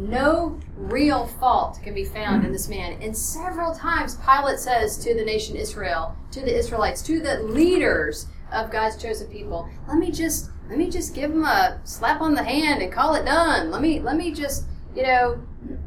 [0.00, 3.00] no real fault can be found in this man.
[3.02, 8.26] And several times Pilate says to the nation Israel, to the Israelites, to the leaders
[8.50, 12.34] of God's chosen people, let me just let me just give him a slap on
[12.34, 13.70] the hand and call it done.
[13.70, 14.64] Let me let me just,
[14.96, 15.42] you know,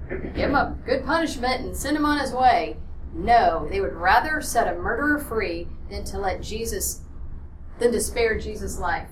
[0.09, 2.77] give him a good punishment and send him on his way.
[3.13, 7.01] No, they would rather set a murderer free than to let Jesus
[7.79, 9.09] than to spare Jesus' life.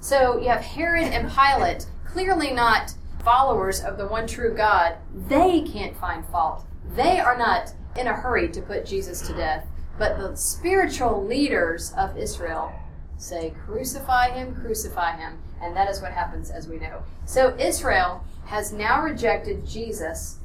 [0.00, 2.94] So you have Herod and Pilate, clearly not
[3.28, 4.96] followers of the one true God.
[5.28, 6.64] They can't find fault.
[6.96, 9.66] They are not in a hurry to put Jesus to death.
[9.98, 12.72] But the spiritual leaders of Israel
[13.18, 15.36] say, Crucify him, crucify him.
[15.60, 17.02] And that is what happens, as we know.
[17.26, 20.38] So Israel has now rejected Jesus,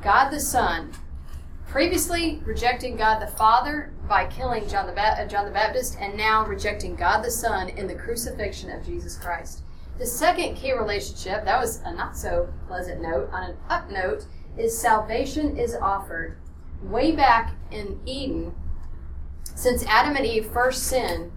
[0.00, 0.92] God the Son,
[1.66, 6.46] previously rejecting God the Father by killing John the, ba- John the Baptist, and now
[6.46, 9.63] rejecting God the Son in the crucifixion of Jesus Christ.
[9.96, 14.26] The second key relationship, that was a not so pleasant note, on an up note,
[14.56, 16.36] is salvation is offered.
[16.82, 18.54] Way back in Eden,
[19.54, 21.30] since Adam and Eve first sinned,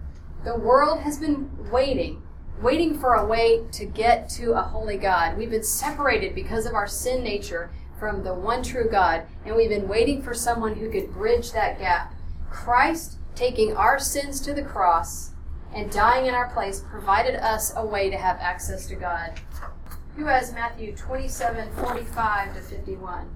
[0.44, 2.22] the world has been waiting,
[2.60, 5.38] waiting for a way to get to a holy God.
[5.38, 9.70] We've been separated because of our sin nature from the one true God, and we've
[9.70, 12.14] been waiting for someone who could bridge that gap.
[12.50, 15.30] Christ taking our sins to the cross
[15.74, 19.40] and dying in our place provided us a way to have access to God.
[20.16, 23.30] Who has Matthew 27 45 to 51?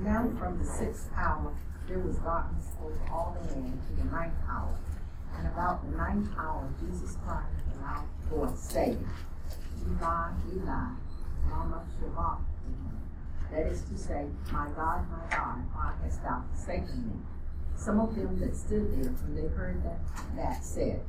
[0.00, 1.52] Now from the sixth hour
[1.88, 4.78] there was darkness over all the land to the ninth hour.
[5.36, 9.08] And about the ninth hour Jesus cried with a loud voice, saying,
[9.86, 10.88] Eli, Eli,
[11.50, 12.44] lama sabachthani.
[13.50, 17.14] That is to say, My God, my God, why hast thou forsaken me?
[17.76, 20.00] Some of them that stood there, when they heard that,
[20.36, 21.00] that said,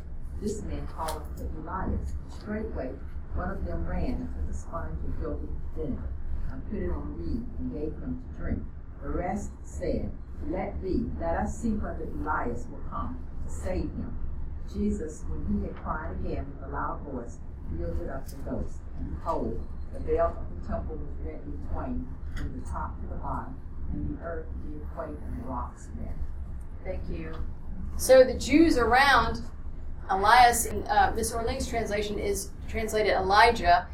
[0.41, 2.13] This man called for Elias.
[2.39, 2.91] Straightway
[3.35, 6.09] one of them ran and took a sponge of yogurt vinegar,
[6.51, 8.63] and put it on reed, and gave him to drink.
[9.01, 10.11] The rest said,
[10.47, 14.17] Let be, let us see whether Elias will come to save him.
[14.73, 17.37] Jesus, when he had cried again with a loud voice,
[17.77, 18.79] yielded up the ghost.
[18.99, 19.61] And behold,
[19.93, 23.55] the veil of the temple was rent in twain from the top to the bottom,
[23.93, 26.17] and the earth did quake and the rocks rent.
[26.83, 27.33] Thank you.
[27.97, 29.41] So the Jews around
[30.09, 33.87] Elias, uh, Miss Orleans' translation is translated Elijah.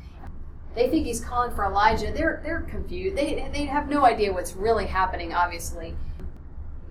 [0.75, 2.11] They think he's calling for Elijah.
[2.11, 3.15] They're they're confused.
[3.15, 5.33] They they have no idea what's really happening.
[5.33, 5.95] Obviously,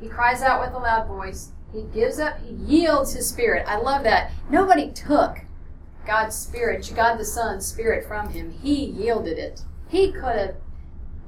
[0.00, 1.50] he cries out with a loud voice.
[1.72, 2.38] He gives up.
[2.40, 3.64] He yields his spirit.
[3.66, 4.32] I love that.
[4.48, 5.38] Nobody took
[6.06, 8.50] God's spirit, God the Son's spirit from him.
[8.50, 9.62] He yielded it.
[9.88, 10.56] He could have,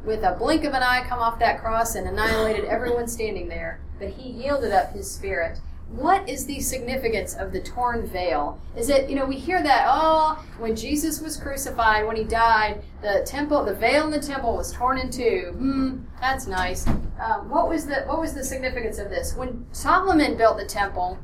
[0.04, 3.80] with a blink of an eye, come off that cross and annihilated everyone standing there.
[3.98, 5.58] But he yielded up his spirit.
[5.96, 8.60] What is the significance of the torn veil?
[8.76, 12.82] Is it, you know, we hear that, oh, when Jesus was crucified, when he died,
[13.00, 15.54] the temple, the veil in the temple was torn in two.
[15.56, 16.86] Hmm, that's nice.
[16.86, 19.34] Um, what was the what was the significance of this?
[19.34, 21.18] When Solomon built the temple,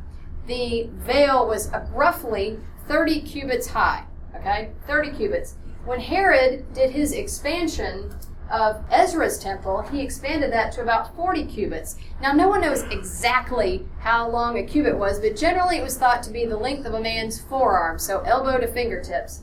[0.47, 2.59] the veil was roughly
[2.89, 4.07] 30 cubits high.
[4.35, 5.57] Okay, 30 cubits.
[5.85, 8.15] When Herod did his expansion
[8.53, 11.97] of Ezra's temple, he expanded that to about 40 cubits.
[12.21, 16.23] Now, no one knows exactly how long a cubit was, but generally it was thought
[16.25, 19.41] to be the length of a man's forearm, so elbow to fingertips.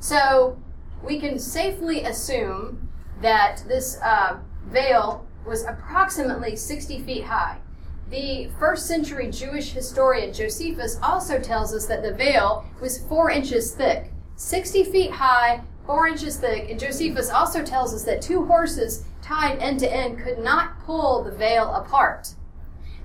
[0.00, 0.58] So,
[1.02, 2.88] we can safely assume
[3.20, 7.58] that this uh, veil was approximately 60 feet high.
[8.10, 13.72] The first century Jewish historian Josephus also tells us that the veil was four inches
[13.72, 15.60] thick, 60 feet high,
[15.90, 20.20] four inches thick, and Josephus also tells us that two horses tied end to end
[20.20, 22.32] could not pull the veil apart.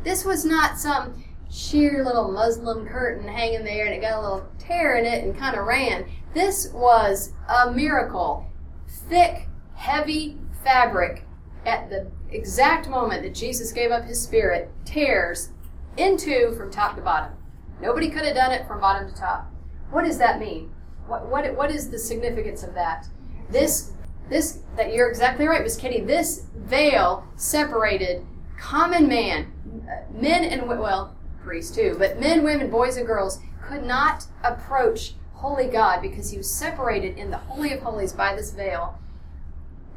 [0.04, 4.48] This was not some sheer little muslin curtain hanging there and it got a little
[4.60, 6.06] tear in it and kind of ran.
[6.36, 8.46] This was a miracle.
[8.88, 11.24] Thick, heavy fabric
[11.66, 15.50] at the exact moment that Jesus gave up his spirit tears
[15.98, 17.36] into from top to bottom.
[17.82, 19.52] Nobody could have done it from bottom to top.
[19.90, 20.70] What does that mean?
[21.08, 23.08] What, what, what is the significance of that?
[23.50, 23.92] This,
[24.30, 26.02] this, that you're exactly right, Miss Kitty.
[26.02, 28.26] This veil separated
[28.58, 29.52] common man,
[29.88, 35.14] uh, men and well, priests too, but men, women, boys, and girls could not approach
[35.34, 38.98] holy God because he was separated in the holy of holies by this veil.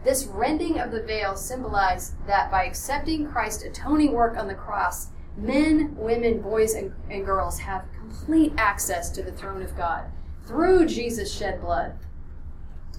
[0.04, 5.08] This rending of the veil symbolized that by accepting Christ's atoning work on the cross,
[5.36, 10.04] men, women, boys, and, and girls have complete access to the throne of God
[10.48, 11.92] through Jesus' shed blood.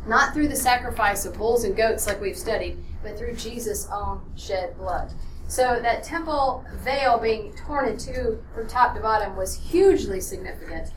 [0.08, 4.22] Not through the sacrifice of bulls and goats like we've studied, but through Jesus' own
[4.38, 5.12] shed blood.
[5.48, 10.92] So that temple veil being torn in two from top to bottom was hugely significant.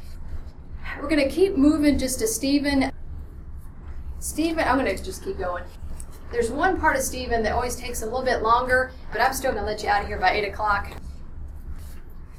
[1.00, 2.92] We're going to keep moving just to Stephen.
[4.18, 5.64] Stephen, I'm going to just keep going.
[6.30, 9.52] There's one part of Stephen that always takes a little bit longer, but I'm still
[9.52, 10.92] going to let you out of here by 8 o'clock.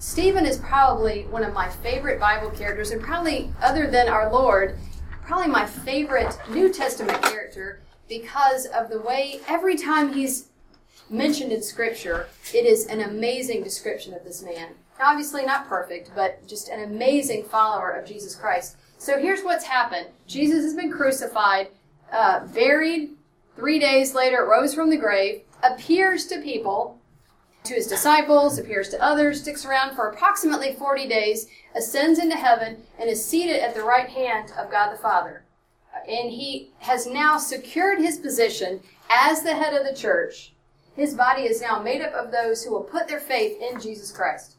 [0.03, 4.77] Stephen is probably one of my favorite Bible characters, and probably, other than our Lord,
[5.21, 7.79] probably my favorite New Testament character
[8.09, 10.49] because of the way every time he's
[11.09, 14.71] mentioned in Scripture, it is an amazing description of this man.
[14.99, 18.75] Now, Obviously, not perfect, but just an amazing follower of Jesus Christ.
[18.97, 21.69] So here's what's happened Jesus has been crucified,
[22.11, 23.11] uh, buried,
[23.55, 26.99] three days later, rose from the grave, appears to people
[27.63, 32.83] to his disciples, appears to others, sticks around for approximately 40 days, ascends into heaven,
[32.99, 35.43] and is seated at the right hand of God the Father.
[36.07, 40.53] And he has now secured his position as the head of the church.
[40.95, 44.11] His body is now made up of those who will put their faith in Jesus
[44.11, 44.57] Christ.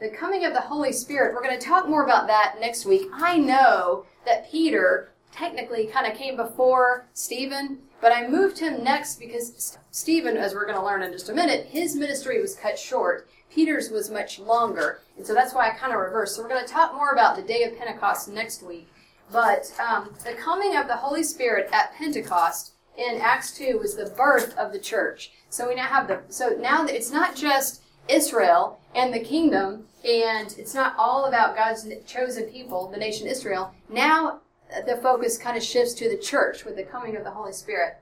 [0.00, 3.06] The coming of the Holy Spirit, we're going to talk more about that next week.
[3.14, 9.18] I know that Peter technically kind of came before Stephen, but I moved him next
[9.18, 12.78] because Stephen, as we're going to learn in just a minute, his ministry was cut
[12.78, 13.28] short.
[13.50, 15.00] Peter's was much longer.
[15.16, 16.36] And so that's why I kind of reversed.
[16.36, 18.88] So we're going to talk more about the day of Pentecost next week.
[19.32, 24.12] But um, the coming of the Holy Spirit at Pentecost in Acts 2 was the
[24.16, 25.32] birth of the church.
[25.50, 30.54] So we now have the, so now it's not just Israel and the kingdom, and
[30.58, 33.74] it's not all about God's chosen people, the nation Israel.
[33.88, 34.40] Now
[34.86, 37.98] the focus kind of shifts to the church with the coming of the Holy Spirit.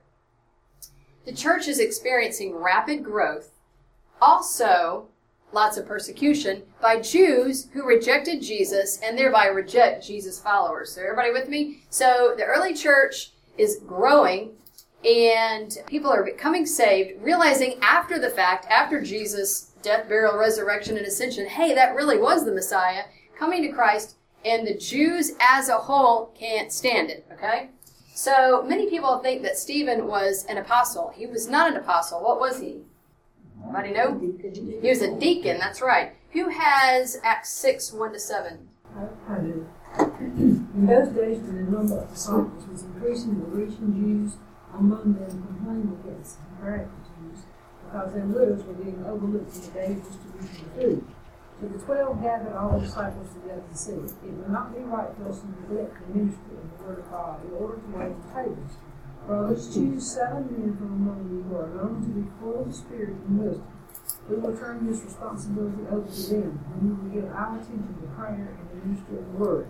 [1.25, 3.51] The church is experiencing rapid growth,
[4.21, 5.07] also
[5.51, 10.91] lots of persecution by Jews who rejected Jesus and thereby reject Jesus' followers.
[10.91, 11.83] So, everybody with me?
[11.89, 14.51] So, the early church is growing
[15.05, 21.05] and people are becoming saved, realizing after the fact, after Jesus' death, burial, resurrection, and
[21.05, 23.03] ascension, hey, that really was the Messiah,
[23.37, 27.71] coming to Christ and the Jews as a whole can't stand it, okay?
[28.13, 31.11] So many people think that Stephen was an apostle.
[31.15, 32.21] He was not an apostle.
[32.21, 32.83] What was he?
[33.63, 34.19] Anybody know?
[34.81, 36.13] He was a deacon, that's right.
[36.31, 38.67] Who has Acts 6, 1 to 7?
[39.97, 44.37] In those days, when the number of disciples was increasing, the Grecian Jews
[44.73, 47.39] among them complained against the practical Jews
[47.85, 51.14] because their widows were being overlooked in the daily distribution of food.
[51.61, 55.07] So the twelve gathered all the disciples together and said, It will not be right
[55.15, 58.11] for us to neglect the ministry of the word of God in order to wait
[58.11, 58.71] on tables.
[59.25, 62.73] Brothers, choose seven men from among you who are known to be full of the
[62.73, 63.67] spirit and wisdom.
[64.29, 68.07] We will turn this responsibility over to them, and we will give our attention to
[68.15, 69.67] prayer and the ministry of the word.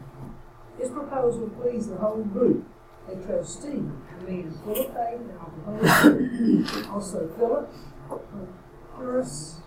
[0.77, 2.67] This proposal pleased the whole group.
[3.07, 6.89] They chose Stephen, a man full of faith and of the Holy Spirit.
[6.89, 7.71] Also Philip,
[8.97, 9.61] Purus,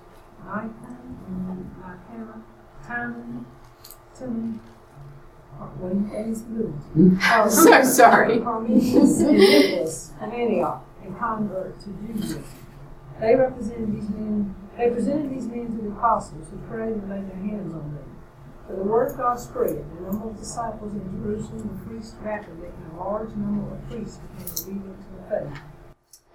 [5.80, 6.72] Wayne Hayes Blue.
[7.20, 8.38] I'm so sorry.
[8.38, 10.12] Parmenius and Nicholas
[11.18, 12.44] convert to Judaism.
[13.20, 14.54] They represented these men.
[14.76, 18.16] They presented these men to the apostles, who prayed and laid their hands on them.
[18.66, 22.68] For the word of God spread, and the number of disciples in Jerusalem increased rapidly,
[22.68, 25.62] and a large number of priests began believing to the faith.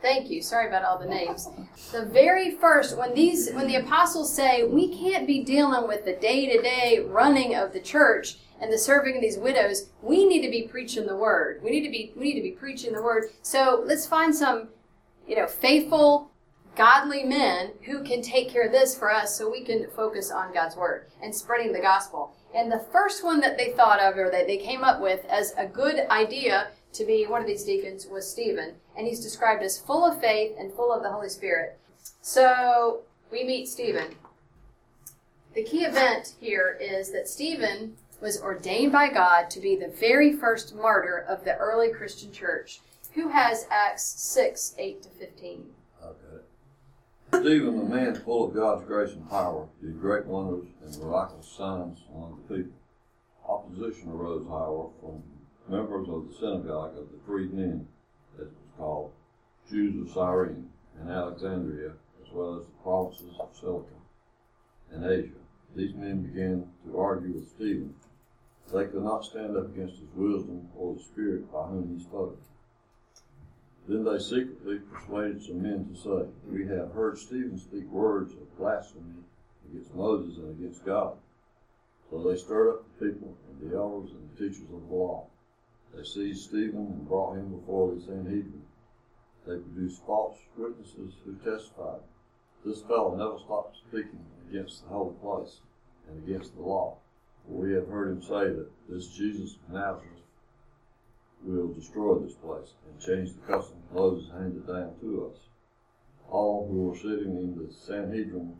[0.03, 0.41] Thank you.
[0.41, 1.47] Sorry about all the names.
[1.93, 6.17] The very first, when these, when the apostles say we can't be dealing with the
[6.17, 10.67] day-to-day running of the church and the serving of these widows, we need to be
[10.67, 11.61] preaching the word.
[11.63, 13.29] We need to be, we need to be preaching the word.
[13.43, 14.67] So let's find some,
[15.25, 16.31] you know, faithful,
[16.75, 20.53] godly men who can take care of this for us, so we can focus on
[20.53, 22.35] God's word and spreading the gospel.
[22.53, 25.53] And the first one that they thought of, or that they came up with as
[25.57, 29.79] a good idea to be one of these deacons was Stephen, and he's described as
[29.79, 31.77] full of faith and full of the Holy Spirit.
[32.21, 34.15] So we meet Stephen.
[35.55, 40.33] the key event here is that Stephen was ordained by God to be the very
[40.33, 42.79] first martyr of the early Christian church.
[43.13, 45.65] Who has Acts 6 8 to 15?
[46.03, 46.43] Okay.
[47.29, 51.99] Stephen, a man full of God's grace and power, did great wonders and miraculous signs
[52.13, 52.77] among the people.
[53.47, 55.23] Opposition arose, however, from
[55.67, 57.87] members of the synagogue of the freedmen,
[58.35, 59.11] as it was called,
[59.69, 63.87] Jews of Cyrene and Alexandria, as well as the provinces of Cilicia
[64.91, 65.31] and Asia.
[65.75, 67.95] These men began to argue with Stephen.
[68.71, 72.39] They could not stand up against his wisdom or the spirit by whom he spoke.
[73.87, 78.57] Then they secretly persuaded some men to say, We have heard Stephen speak words of
[78.57, 79.23] blasphemy
[79.69, 81.17] against Moses and against God.
[82.09, 85.27] So they stirred up the people and the elders and the teachers of the law.
[85.95, 88.63] They seized Stephen and brought him before the Sanhedrin.
[89.45, 92.01] They produced false witnesses who testified,
[92.65, 95.59] This fellow never stopped speaking against the holy place
[96.07, 96.97] and against the law.
[97.45, 100.23] For we have heard him say that this Jesus of Nazareth
[101.43, 105.37] will destroy this place and change the custom Moses handed down to us.
[106.29, 108.55] All who were sitting in the Sanhedrin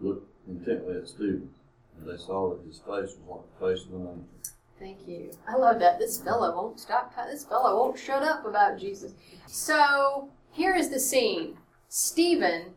[0.00, 1.48] looked intently at Stephen,
[1.96, 4.55] and they saw that his face was like the face of an angel.
[4.78, 5.30] Thank you.
[5.48, 5.98] I love that.
[5.98, 7.14] This fellow won't stop.
[7.30, 9.12] This fellow won't shut up about Jesus.
[9.46, 11.56] So here is the scene
[11.88, 12.74] Stephen,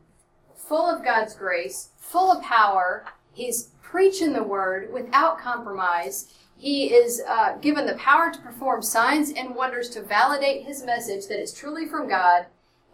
[0.56, 6.34] full of God's grace, full of power, he's preaching the word without compromise.
[6.58, 11.28] He is uh, given the power to perform signs and wonders to validate his message
[11.28, 12.45] that is truly from God.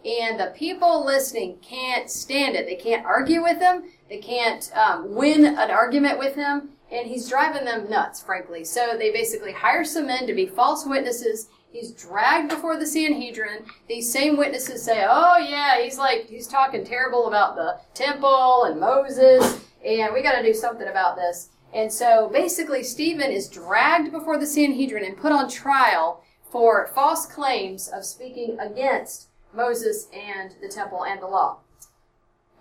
[0.05, 2.67] And the people listening can't stand it.
[2.67, 3.85] They can't argue with him.
[4.07, 6.69] They can't um, win an argument with him.
[6.91, 8.63] And he's driving them nuts, frankly.
[8.63, 11.47] So they basically hire some men to be false witnesses.
[11.71, 13.65] He's dragged before the Sanhedrin.
[13.89, 18.79] These same witnesses say, oh, yeah, he's like, he's talking terrible about the temple and
[18.79, 19.59] Moses.
[19.83, 21.49] And we got to do something about this.
[21.73, 27.25] And so basically, Stephen is dragged before the Sanhedrin and put on trial for false
[27.25, 31.59] claims of speaking against Moses and the temple and the law.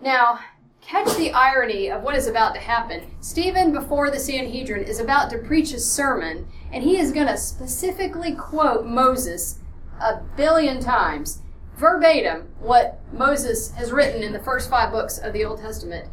[0.01, 0.41] Now,
[0.81, 3.11] catch the irony of what is about to happen.
[3.21, 7.37] Stephen, before the Sanhedrin, is about to preach a sermon, and he is going to
[7.37, 9.61] specifically quote Moses
[10.01, 11.41] a billion times,
[11.77, 16.09] verbatim, what Moses has written in the first five books of the Old Testament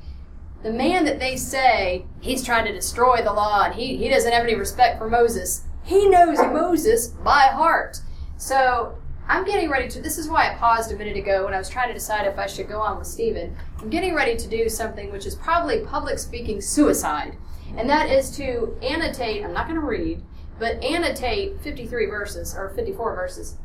[0.63, 4.31] the man that they say he's trying to destroy the law and he, he doesn't
[4.31, 7.99] have any respect for Moses, he knows Moses by heart.
[8.37, 8.95] So
[9.31, 11.69] I'm getting ready to, this is why I paused a minute ago when I was
[11.69, 13.55] trying to decide if I should go on with Stephen.
[13.79, 17.37] I'm getting ready to do something which is probably public speaking suicide.
[17.77, 20.21] And that is to annotate, I'm not going to read,
[20.59, 23.55] but annotate 53 verses or 54 verses.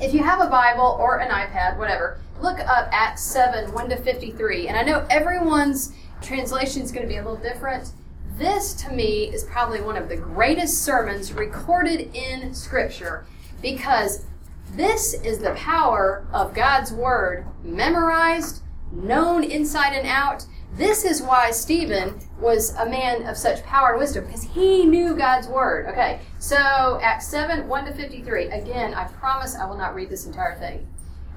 [0.00, 3.96] If you have a Bible or an iPad, whatever, look up Acts 7, 1 to
[3.96, 4.68] 53.
[4.68, 7.90] And I know everyone's translation is going to be a little different.
[8.38, 13.26] This, to me, is probably one of the greatest sermons recorded in Scripture
[13.60, 14.26] because
[14.72, 20.46] this is the power of God's Word memorized, known inside and out.
[20.74, 25.14] This is why Stephen was a man of such power and wisdom because he knew
[25.14, 25.88] God's Word.
[25.88, 28.46] Okay, so Acts 7 1 to 53.
[28.46, 30.88] Again, I promise I will not read this entire thing,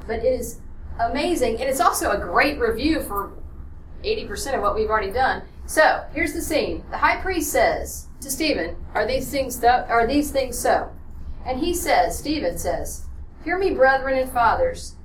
[0.07, 0.61] but it is
[0.99, 3.33] amazing and it's also a great review for
[4.05, 5.41] 80% of what we've already done.
[5.65, 6.85] So, here's the scene.
[6.89, 10.91] The high priest says to Stephen, Are these things th- are these things so?
[11.45, 13.04] And he says, Stephen says,
[13.45, 14.95] Hear me, brethren and fathers.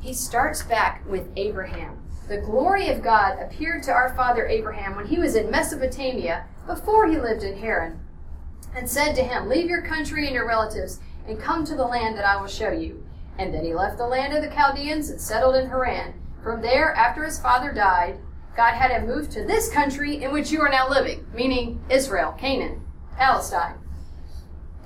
[0.00, 2.02] He starts back with Abraham.
[2.28, 7.06] The glory of God appeared to our father Abraham when he was in Mesopotamia before
[7.06, 8.00] he lived in Haran,
[8.74, 12.16] and said to him, Leave your country and your relatives and come to the land
[12.16, 13.04] that I will show you.
[13.36, 16.14] And then he left the land of the Chaldeans and settled in Haran.
[16.42, 18.18] From there, after his father died,
[18.56, 22.34] God had him move to this country in which you are now living, meaning Israel,
[22.38, 22.80] Canaan,
[23.18, 23.74] Palestine.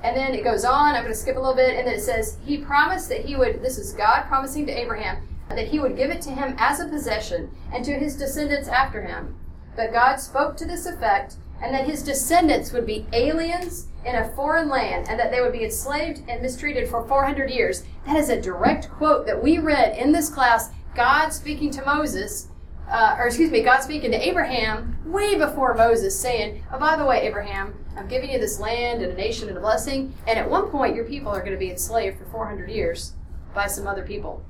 [0.04, 2.02] And then it goes on, I'm going to skip a little bit, and then it
[2.02, 5.96] says, He promised that He would, this is God promising to Abraham, that He would
[5.96, 9.34] give it to him as a possession and to his descendants after him.
[9.74, 14.28] But God spoke to this effect, and that his descendants would be aliens in a
[14.30, 17.84] foreign land, and that they would be enslaved and mistreated for 400 years.
[18.04, 22.48] That is a direct quote that we read in this class, God speaking to Moses
[22.88, 27.04] uh, or excuse me, God speaking to Abraham way before Moses, saying, Oh, by the
[27.04, 30.48] way, Abraham, I'm giving you this land and a nation and a blessing, and at
[30.48, 33.12] one point your people are going to be enslaved for 400 years
[33.54, 34.44] by some other people.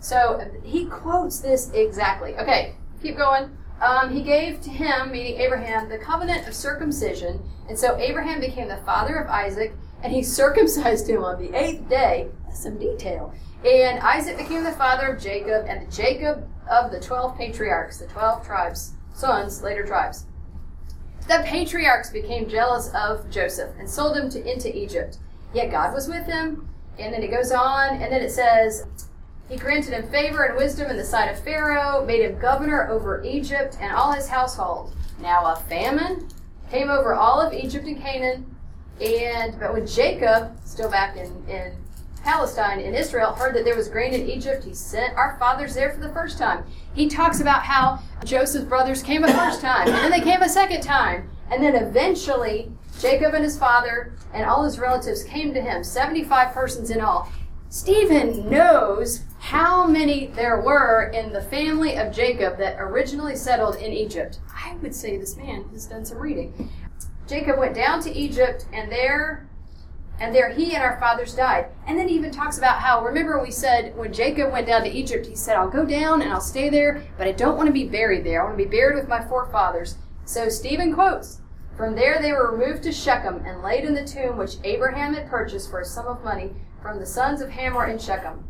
[0.00, 2.36] So he quotes this exactly.
[2.36, 3.56] Okay, keep going.
[3.80, 8.68] Um, he gave to him, meaning Abraham, the covenant of circumcision, and so Abraham became
[8.68, 12.28] the father of Isaac, and he circumcised him on the eighth day.
[12.44, 13.32] That's some detail.
[13.64, 18.44] And Isaac became the father of Jacob, and Jacob of the 12 patriarchs, the 12
[18.44, 20.26] tribes sons, later tribes.
[21.26, 25.18] The patriarchs became jealous of Joseph and sold him to, into Egypt.
[25.52, 26.68] Yet God was with him.
[26.98, 28.86] And then it goes on, and then it says,
[29.48, 33.22] He granted him favor and wisdom in the sight of Pharaoh, made him governor over
[33.22, 34.94] Egypt and all his household.
[35.20, 36.28] Now a famine
[36.70, 38.56] came over all of Egypt and Canaan.
[39.00, 41.76] And but when Jacob, still back in, in
[42.26, 45.92] Palestine and Israel, heard that there was grain in Egypt, he sent our fathers there
[45.92, 46.64] for the first time.
[46.92, 50.48] He talks about how Joseph's brothers came a first time, and then they came a
[50.48, 55.60] second time, and then eventually Jacob and his father and all his relatives came to
[55.60, 57.30] him, 75 persons in all.
[57.68, 63.92] Stephen knows how many there were in the family of Jacob that originally settled in
[63.92, 64.40] Egypt.
[64.52, 66.72] I would say this man has done some reading.
[67.28, 69.46] Jacob went down to Egypt, and there
[70.18, 71.66] and there he and our fathers died.
[71.86, 74.90] And then he even talks about how, remember, we said when Jacob went down to
[74.90, 77.72] Egypt, he said, I'll go down and I'll stay there, but I don't want to
[77.72, 78.40] be buried there.
[78.40, 79.96] I want to be buried with my forefathers.
[80.24, 81.40] So Stephen quotes,
[81.76, 85.28] From there they were removed to Shechem and laid in the tomb which Abraham had
[85.28, 88.44] purchased for a sum of money from the sons of Hamor in Shechem.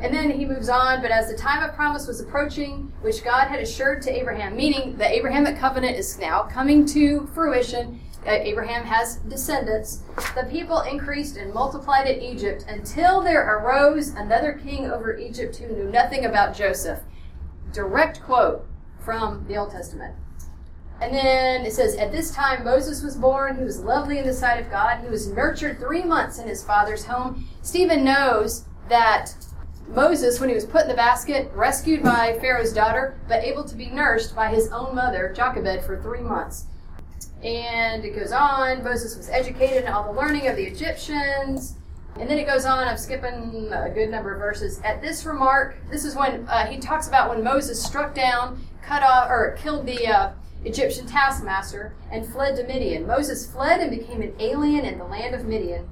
[0.00, 3.48] And then he moves on, but as the time of promise was approaching, which God
[3.48, 8.00] had assured to Abraham, meaning the Abrahamic covenant is now coming to fruition,
[8.32, 10.02] Abraham has descendants,
[10.34, 15.68] the people increased and multiplied in Egypt until there arose another king over Egypt who
[15.68, 17.00] knew nothing about Joseph.
[17.72, 18.66] Direct quote
[19.04, 20.14] from the Old Testament.
[21.00, 23.56] And then it says, At this time Moses was born.
[23.56, 25.00] He was lovely in the sight of God.
[25.00, 27.48] He was nurtured three months in his father's home.
[27.62, 29.34] Stephen knows that
[29.88, 33.74] Moses, when he was put in the basket, rescued by Pharaoh's daughter, but able to
[33.74, 36.66] be nursed by his own mother, Jochebed, for three months.
[37.42, 38.82] And it goes on.
[38.82, 41.76] Moses was educated in all the learning of the Egyptians.
[42.18, 42.88] And then it goes on.
[42.88, 44.80] I'm skipping a good number of verses.
[44.82, 49.02] At this remark, this is when uh, he talks about when Moses struck down, cut
[49.02, 50.32] off, or killed the uh,
[50.64, 53.06] Egyptian taskmaster and fled to Midian.
[53.06, 55.88] Moses fled and became an alien in the land of Midian,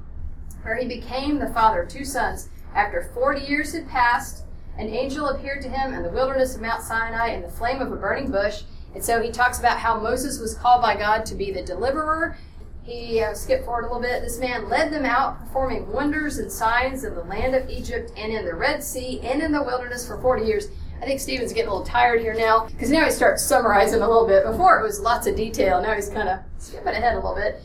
[0.62, 2.48] where he became the father of two sons.
[2.74, 4.44] After 40 years had passed,
[4.76, 7.92] an angel appeared to him in the wilderness of Mount Sinai in the flame of
[7.92, 8.62] a burning bush.
[8.96, 12.38] And so he talks about how Moses was called by God to be the deliverer.
[12.82, 14.22] He uh, skipped forward a little bit.
[14.22, 18.32] This man led them out, performing wonders and signs in the land of Egypt and
[18.32, 20.68] in the Red Sea and in the wilderness for 40 years.
[21.02, 24.08] I think Stephen's getting a little tired here now because now he starts summarizing a
[24.08, 24.46] little bit.
[24.46, 25.82] Before it was lots of detail.
[25.82, 27.62] Now he's kind of skipping ahead a little bit.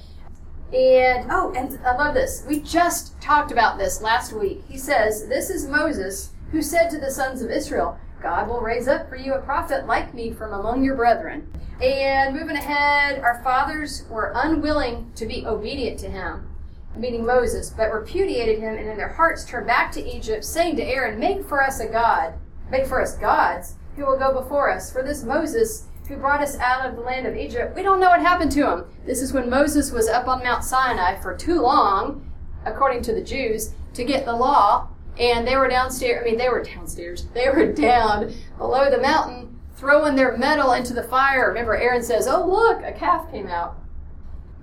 [0.77, 2.43] And oh, and I love this.
[2.45, 4.65] We just talked about this last week.
[4.67, 8.87] He says, This is Moses who said to the sons of Israel, God will raise
[8.87, 11.51] up for you a prophet like me from among your brethren.
[11.81, 16.47] And moving ahead, our fathers were unwilling to be obedient to him,
[16.95, 20.83] meaning Moses, but repudiated him and in their hearts turned back to Egypt, saying to
[20.83, 22.35] Aaron, Make for us a God,
[22.69, 24.93] make for us gods who will go before us.
[24.93, 28.09] For this Moses who brought us out of the land of Egypt, we don't know
[28.09, 28.85] what happened to him.
[29.05, 32.29] This is when Moses was up on Mount Sinai for too long,
[32.65, 34.87] according to the Jews, to get the law
[35.19, 36.21] and they were downstairs.
[36.21, 37.25] I mean, they were downstairs.
[37.33, 41.47] They were down below the mountain, throwing their metal into the fire.
[41.49, 43.77] Remember, Aaron says, "Oh, look, a calf came out."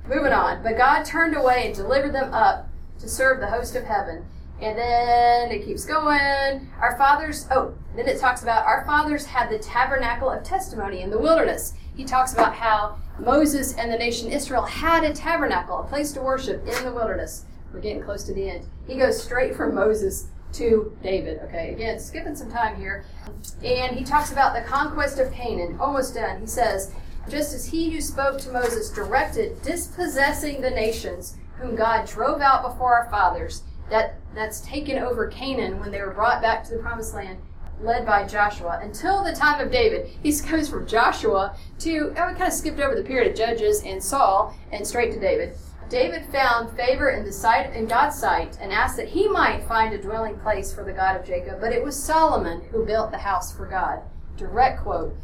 [0.08, 2.68] Moving on, but God turned away and delivered them up
[3.00, 4.24] to serve the host of heaven.
[4.60, 6.68] And then it keeps going.
[6.80, 11.10] Our fathers, oh, then it talks about our fathers had the tabernacle of testimony in
[11.10, 11.74] the wilderness.
[11.94, 16.20] He talks about how Moses and the nation Israel had a tabernacle, a place to
[16.20, 17.44] worship in the wilderness.
[17.72, 18.66] We're getting close to the end.
[18.86, 21.40] He goes straight from Moses to David.
[21.44, 23.04] Okay, again, skipping some time here.
[23.62, 25.78] And he talks about the conquest of Canaan.
[25.80, 26.40] Almost done.
[26.40, 26.92] He says,
[27.28, 32.62] just as he who spoke to Moses directed dispossessing the nations whom God drove out
[32.62, 36.82] before our fathers, that, that's taken over Canaan when they were brought back to the
[36.82, 37.38] promised land,
[37.80, 40.10] led by Joshua, until the time of David.
[40.22, 43.82] He goes from Joshua to, oh, we kind of skipped over the period of Judges
[43.82, 45.54] and Saul and straight to David.
[45.88, 49.94] David found favor in the sight in God's sight and asked that he might find
[49.94, 53.18] a dwelling place for the God of Jacob, but it was Solomon who built the
[53.18, 54.02] house for God.
[54.36, 55.16] Direct quote.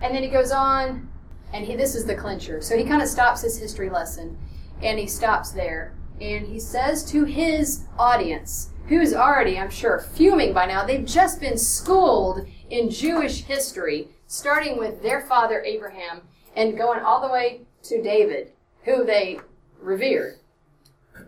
[0.00, 1.10] And then he goes on,
[1.52, 2.62] and he, this is the clincher.
[2.62, 4.38] So he kind of stops his history lesson,
[4.82, 5.94] and he stops there.
[6.20, 11.38] And he says to his audience, who's already, I'm sure, fuming by now, they've just
[11.38, 16.22] been schooled in Jewish history, starting with their father Abraham
[16.56, 18.52] and going all the way to David,
[18.84, 19.40] who they
[19.80, 20.38] revered.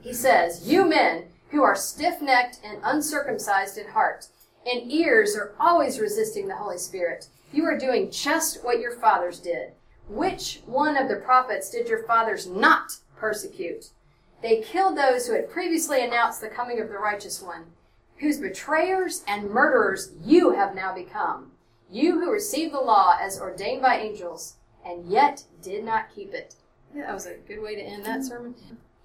[0.00, 4.28] He says, You men who are stiff necked and uncircumcised in heart,
[4.66, 9.40] and ears are always resisting the Holy Spirit, you are doing just what your fathers
[9.40, 9.72] did.
[10.08, 13.90] Which one of the prophets did your fathers not persecute?
[14.42, 17.66] They killed those who had previously announced the coming of the righteous one,
[18.18, 21.52] whose betrayers and murderers you have now become.
[21.90, 26.54] You who received the law as ordained by angels, and yet did not keep it.
[26.94, 28.24] That was a good way to end that mm.
[28.24, 28.54] sermon.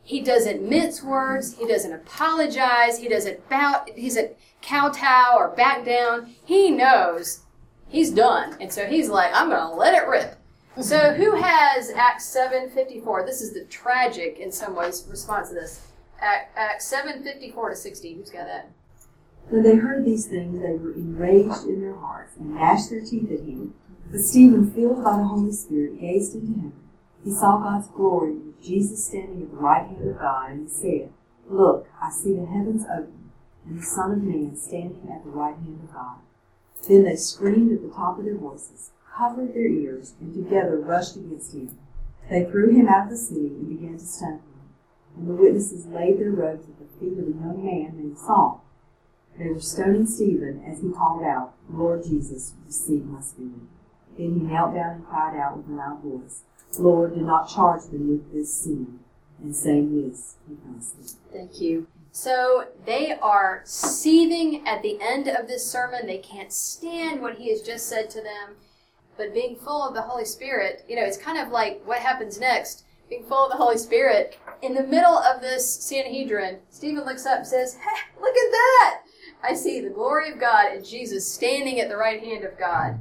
[0.03, 1.57] He doesn't mince words.
[1.57, 2.99] He doesn't apologize.
[2.99, 3.85] He doesn't bow.
[3.95, 6.35] He doesn't kowtow or back down.
[6.43, 7.41] He knows
[7.87, 10.37] he's done, and so he's like, "I'm going to let it rip."
[10.79, 13.25] So, who has Acts seven fifty four?
[13.25, 15.87] This is the tragic, in some ways, response to this.
[16.21, 18.13] Acts seven fifty four to sixty.
[18.13, 18.69] Who's got that?
[19.49, 23.31] When they heard these things, they were enraged in their hearts and gnashed their teeth
[23.31, 23.75] at him.
[24.11, 26.73] But Stephen, filled by the Holy Spirit, gazed into heaven.
[27.25, 30.73] He saw God's glory with Jesus standing at the right hand of God, and he
[30.73, 31.09] said,
[31.49, 33.31] Look, I see the heavens open,
[33.65, 36.17] and the Son of Man standing at the right hand of God.
[36.87, 41.15] Then they screamed at the top of their voices, covered their ears, and together rushed
[41.15, 41.75] against him.
[42.29, 44.69] They threw him out of the city and began to stone him.
[45.17, 48.63] And the witnesses laid their robes at the feet of a young man named Saul.
[49.39, 53.65] They were stoning Stephen as he called out, Lord Jesus, receive my spirit.
[54.15, 56.43] Then he knelt down and cried out with a loud voice,
[56.77, 58.99] Lord, do not charge them with this sin.
[59.41, 61.21] And saying this, he asleep.
[61.31, 61.87] Thank you.
[62.11, 66.07] So they are seething at the end of this sermon.
[66.07, 68.55] They can't stand what he has just said to them.
[69.17, 72.39] But being full of the Holy Spirit, you know, it's kind of like what happens
[72.39, 72.85] next.
[73.09, 77.39] Being full of the Holy Spirit, in the middle of this Sanhedrin, Stephen looks up
[77.39, 79.01] and says, Hey, look at that!
[79.43, 82.99] I see the glory of God and Jesus standing at the right hand of God.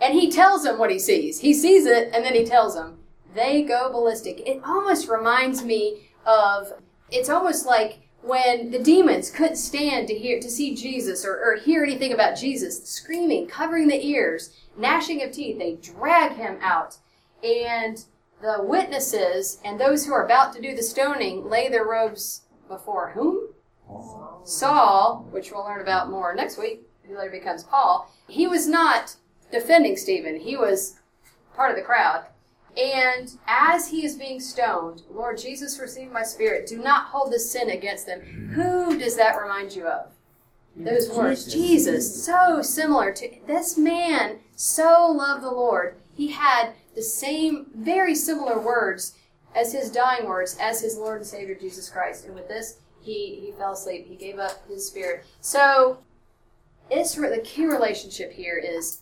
[0.00, 1.40] And he tells them what he sees.
[1.40, 2.98] He sees it and then he tells them.
[3.34, 4.40] They go ballistic.
[4.46, 6.72] It almost reminds me of
[7.10, 11.56] it's almost like when the demons couldn't stand to hear to see Jesus or, or
[11.56, 16.96] hear anything about Jesus, screaming, covering the ears, gnashing of teeth, they drag him out.
[17.44, 18.04] And
[18.42, 23.10] the witnesses and those who are about to do the stoning lay their robes before
[23.10, 23.48] whom?
[24.44, 29.16] Saul, which we'll learn about more next week, who later becomes Paul, he was not
[29.50, 30.40] defending Stephen.
[30.40, 30.96] He was
[31.54, 32.26] part of the crowd.
[32.76, 36.66] And as he is being stoned, Lord Jesus, receive my spirit.
[36.66, 38.20] Do not hold this sin against them.
[38.54, 40.12] Who does that remind you of?
[40.76, 41.50] Those words.
[41.50, 42.24] Jesus.
[42.24, 45.96] So similar to this man, so loved the Lord.
[46.12, 49.14] He had the same, very similar words
[49.54, 52.26] as his dying words as his Lord and Savior Jesus Christ.
[52.26, 54.06] And with this, he, he fell asleep.
[54.06, 55.24] He gave up his spirit.
[55.40, 55.98] So,
[56.90, 59.00] Israel, the key relationship here is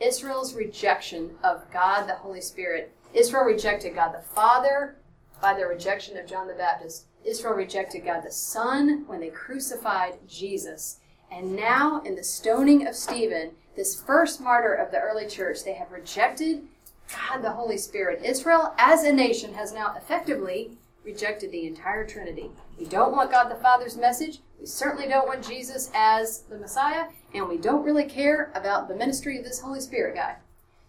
[0.00, 2.92] Israel's rejection of God the Holy Spirit.
[3.14, 4.96] Israel rejected God the Father
[5.40, 7.06] by their rejection of John the Baptist.
[7.24, 11.00] Israel rejected God the Son when they crucified Jesus.
[11.30, 15.74] And now, in the stoning of Stephen, this first martyr of the early church, they
[15.74, 16.62] have rejected
[17.10, 18.24] God the Holy Spirit.
[18.24, 20.72] Israel, as a nation, has now effectively
[21.04, 22.50] rejected the entire Trinity.
[22.78, 24.40] We don't want God the Father's message.
[24.60, 27.06] We certainly don't want Jesus as the Messiah.
[27.36, 30.36] And we don't really care about the ministry of this Holy Spirit guy.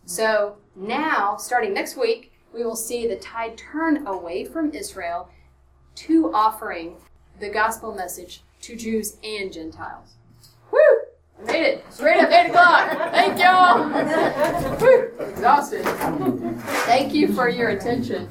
[0.05, 5.29] So now, starting next week, we will see the tide turn away from Israel
[5.95, 6.95] to offering
[7.41, 10.13] the gospel message to Jews and Gentiles.
[10.71, 10.79] Woo!
[11.37, 11.85] I made it.
[11.89, 12.91] Straight up 8 o'clock.
[13.11, 14.77] Thank y'all.
[14.79, 15.11] Woo!
[15.29, 15.83] Exhausted.
[16.85, 18.29] Thank you for your attention.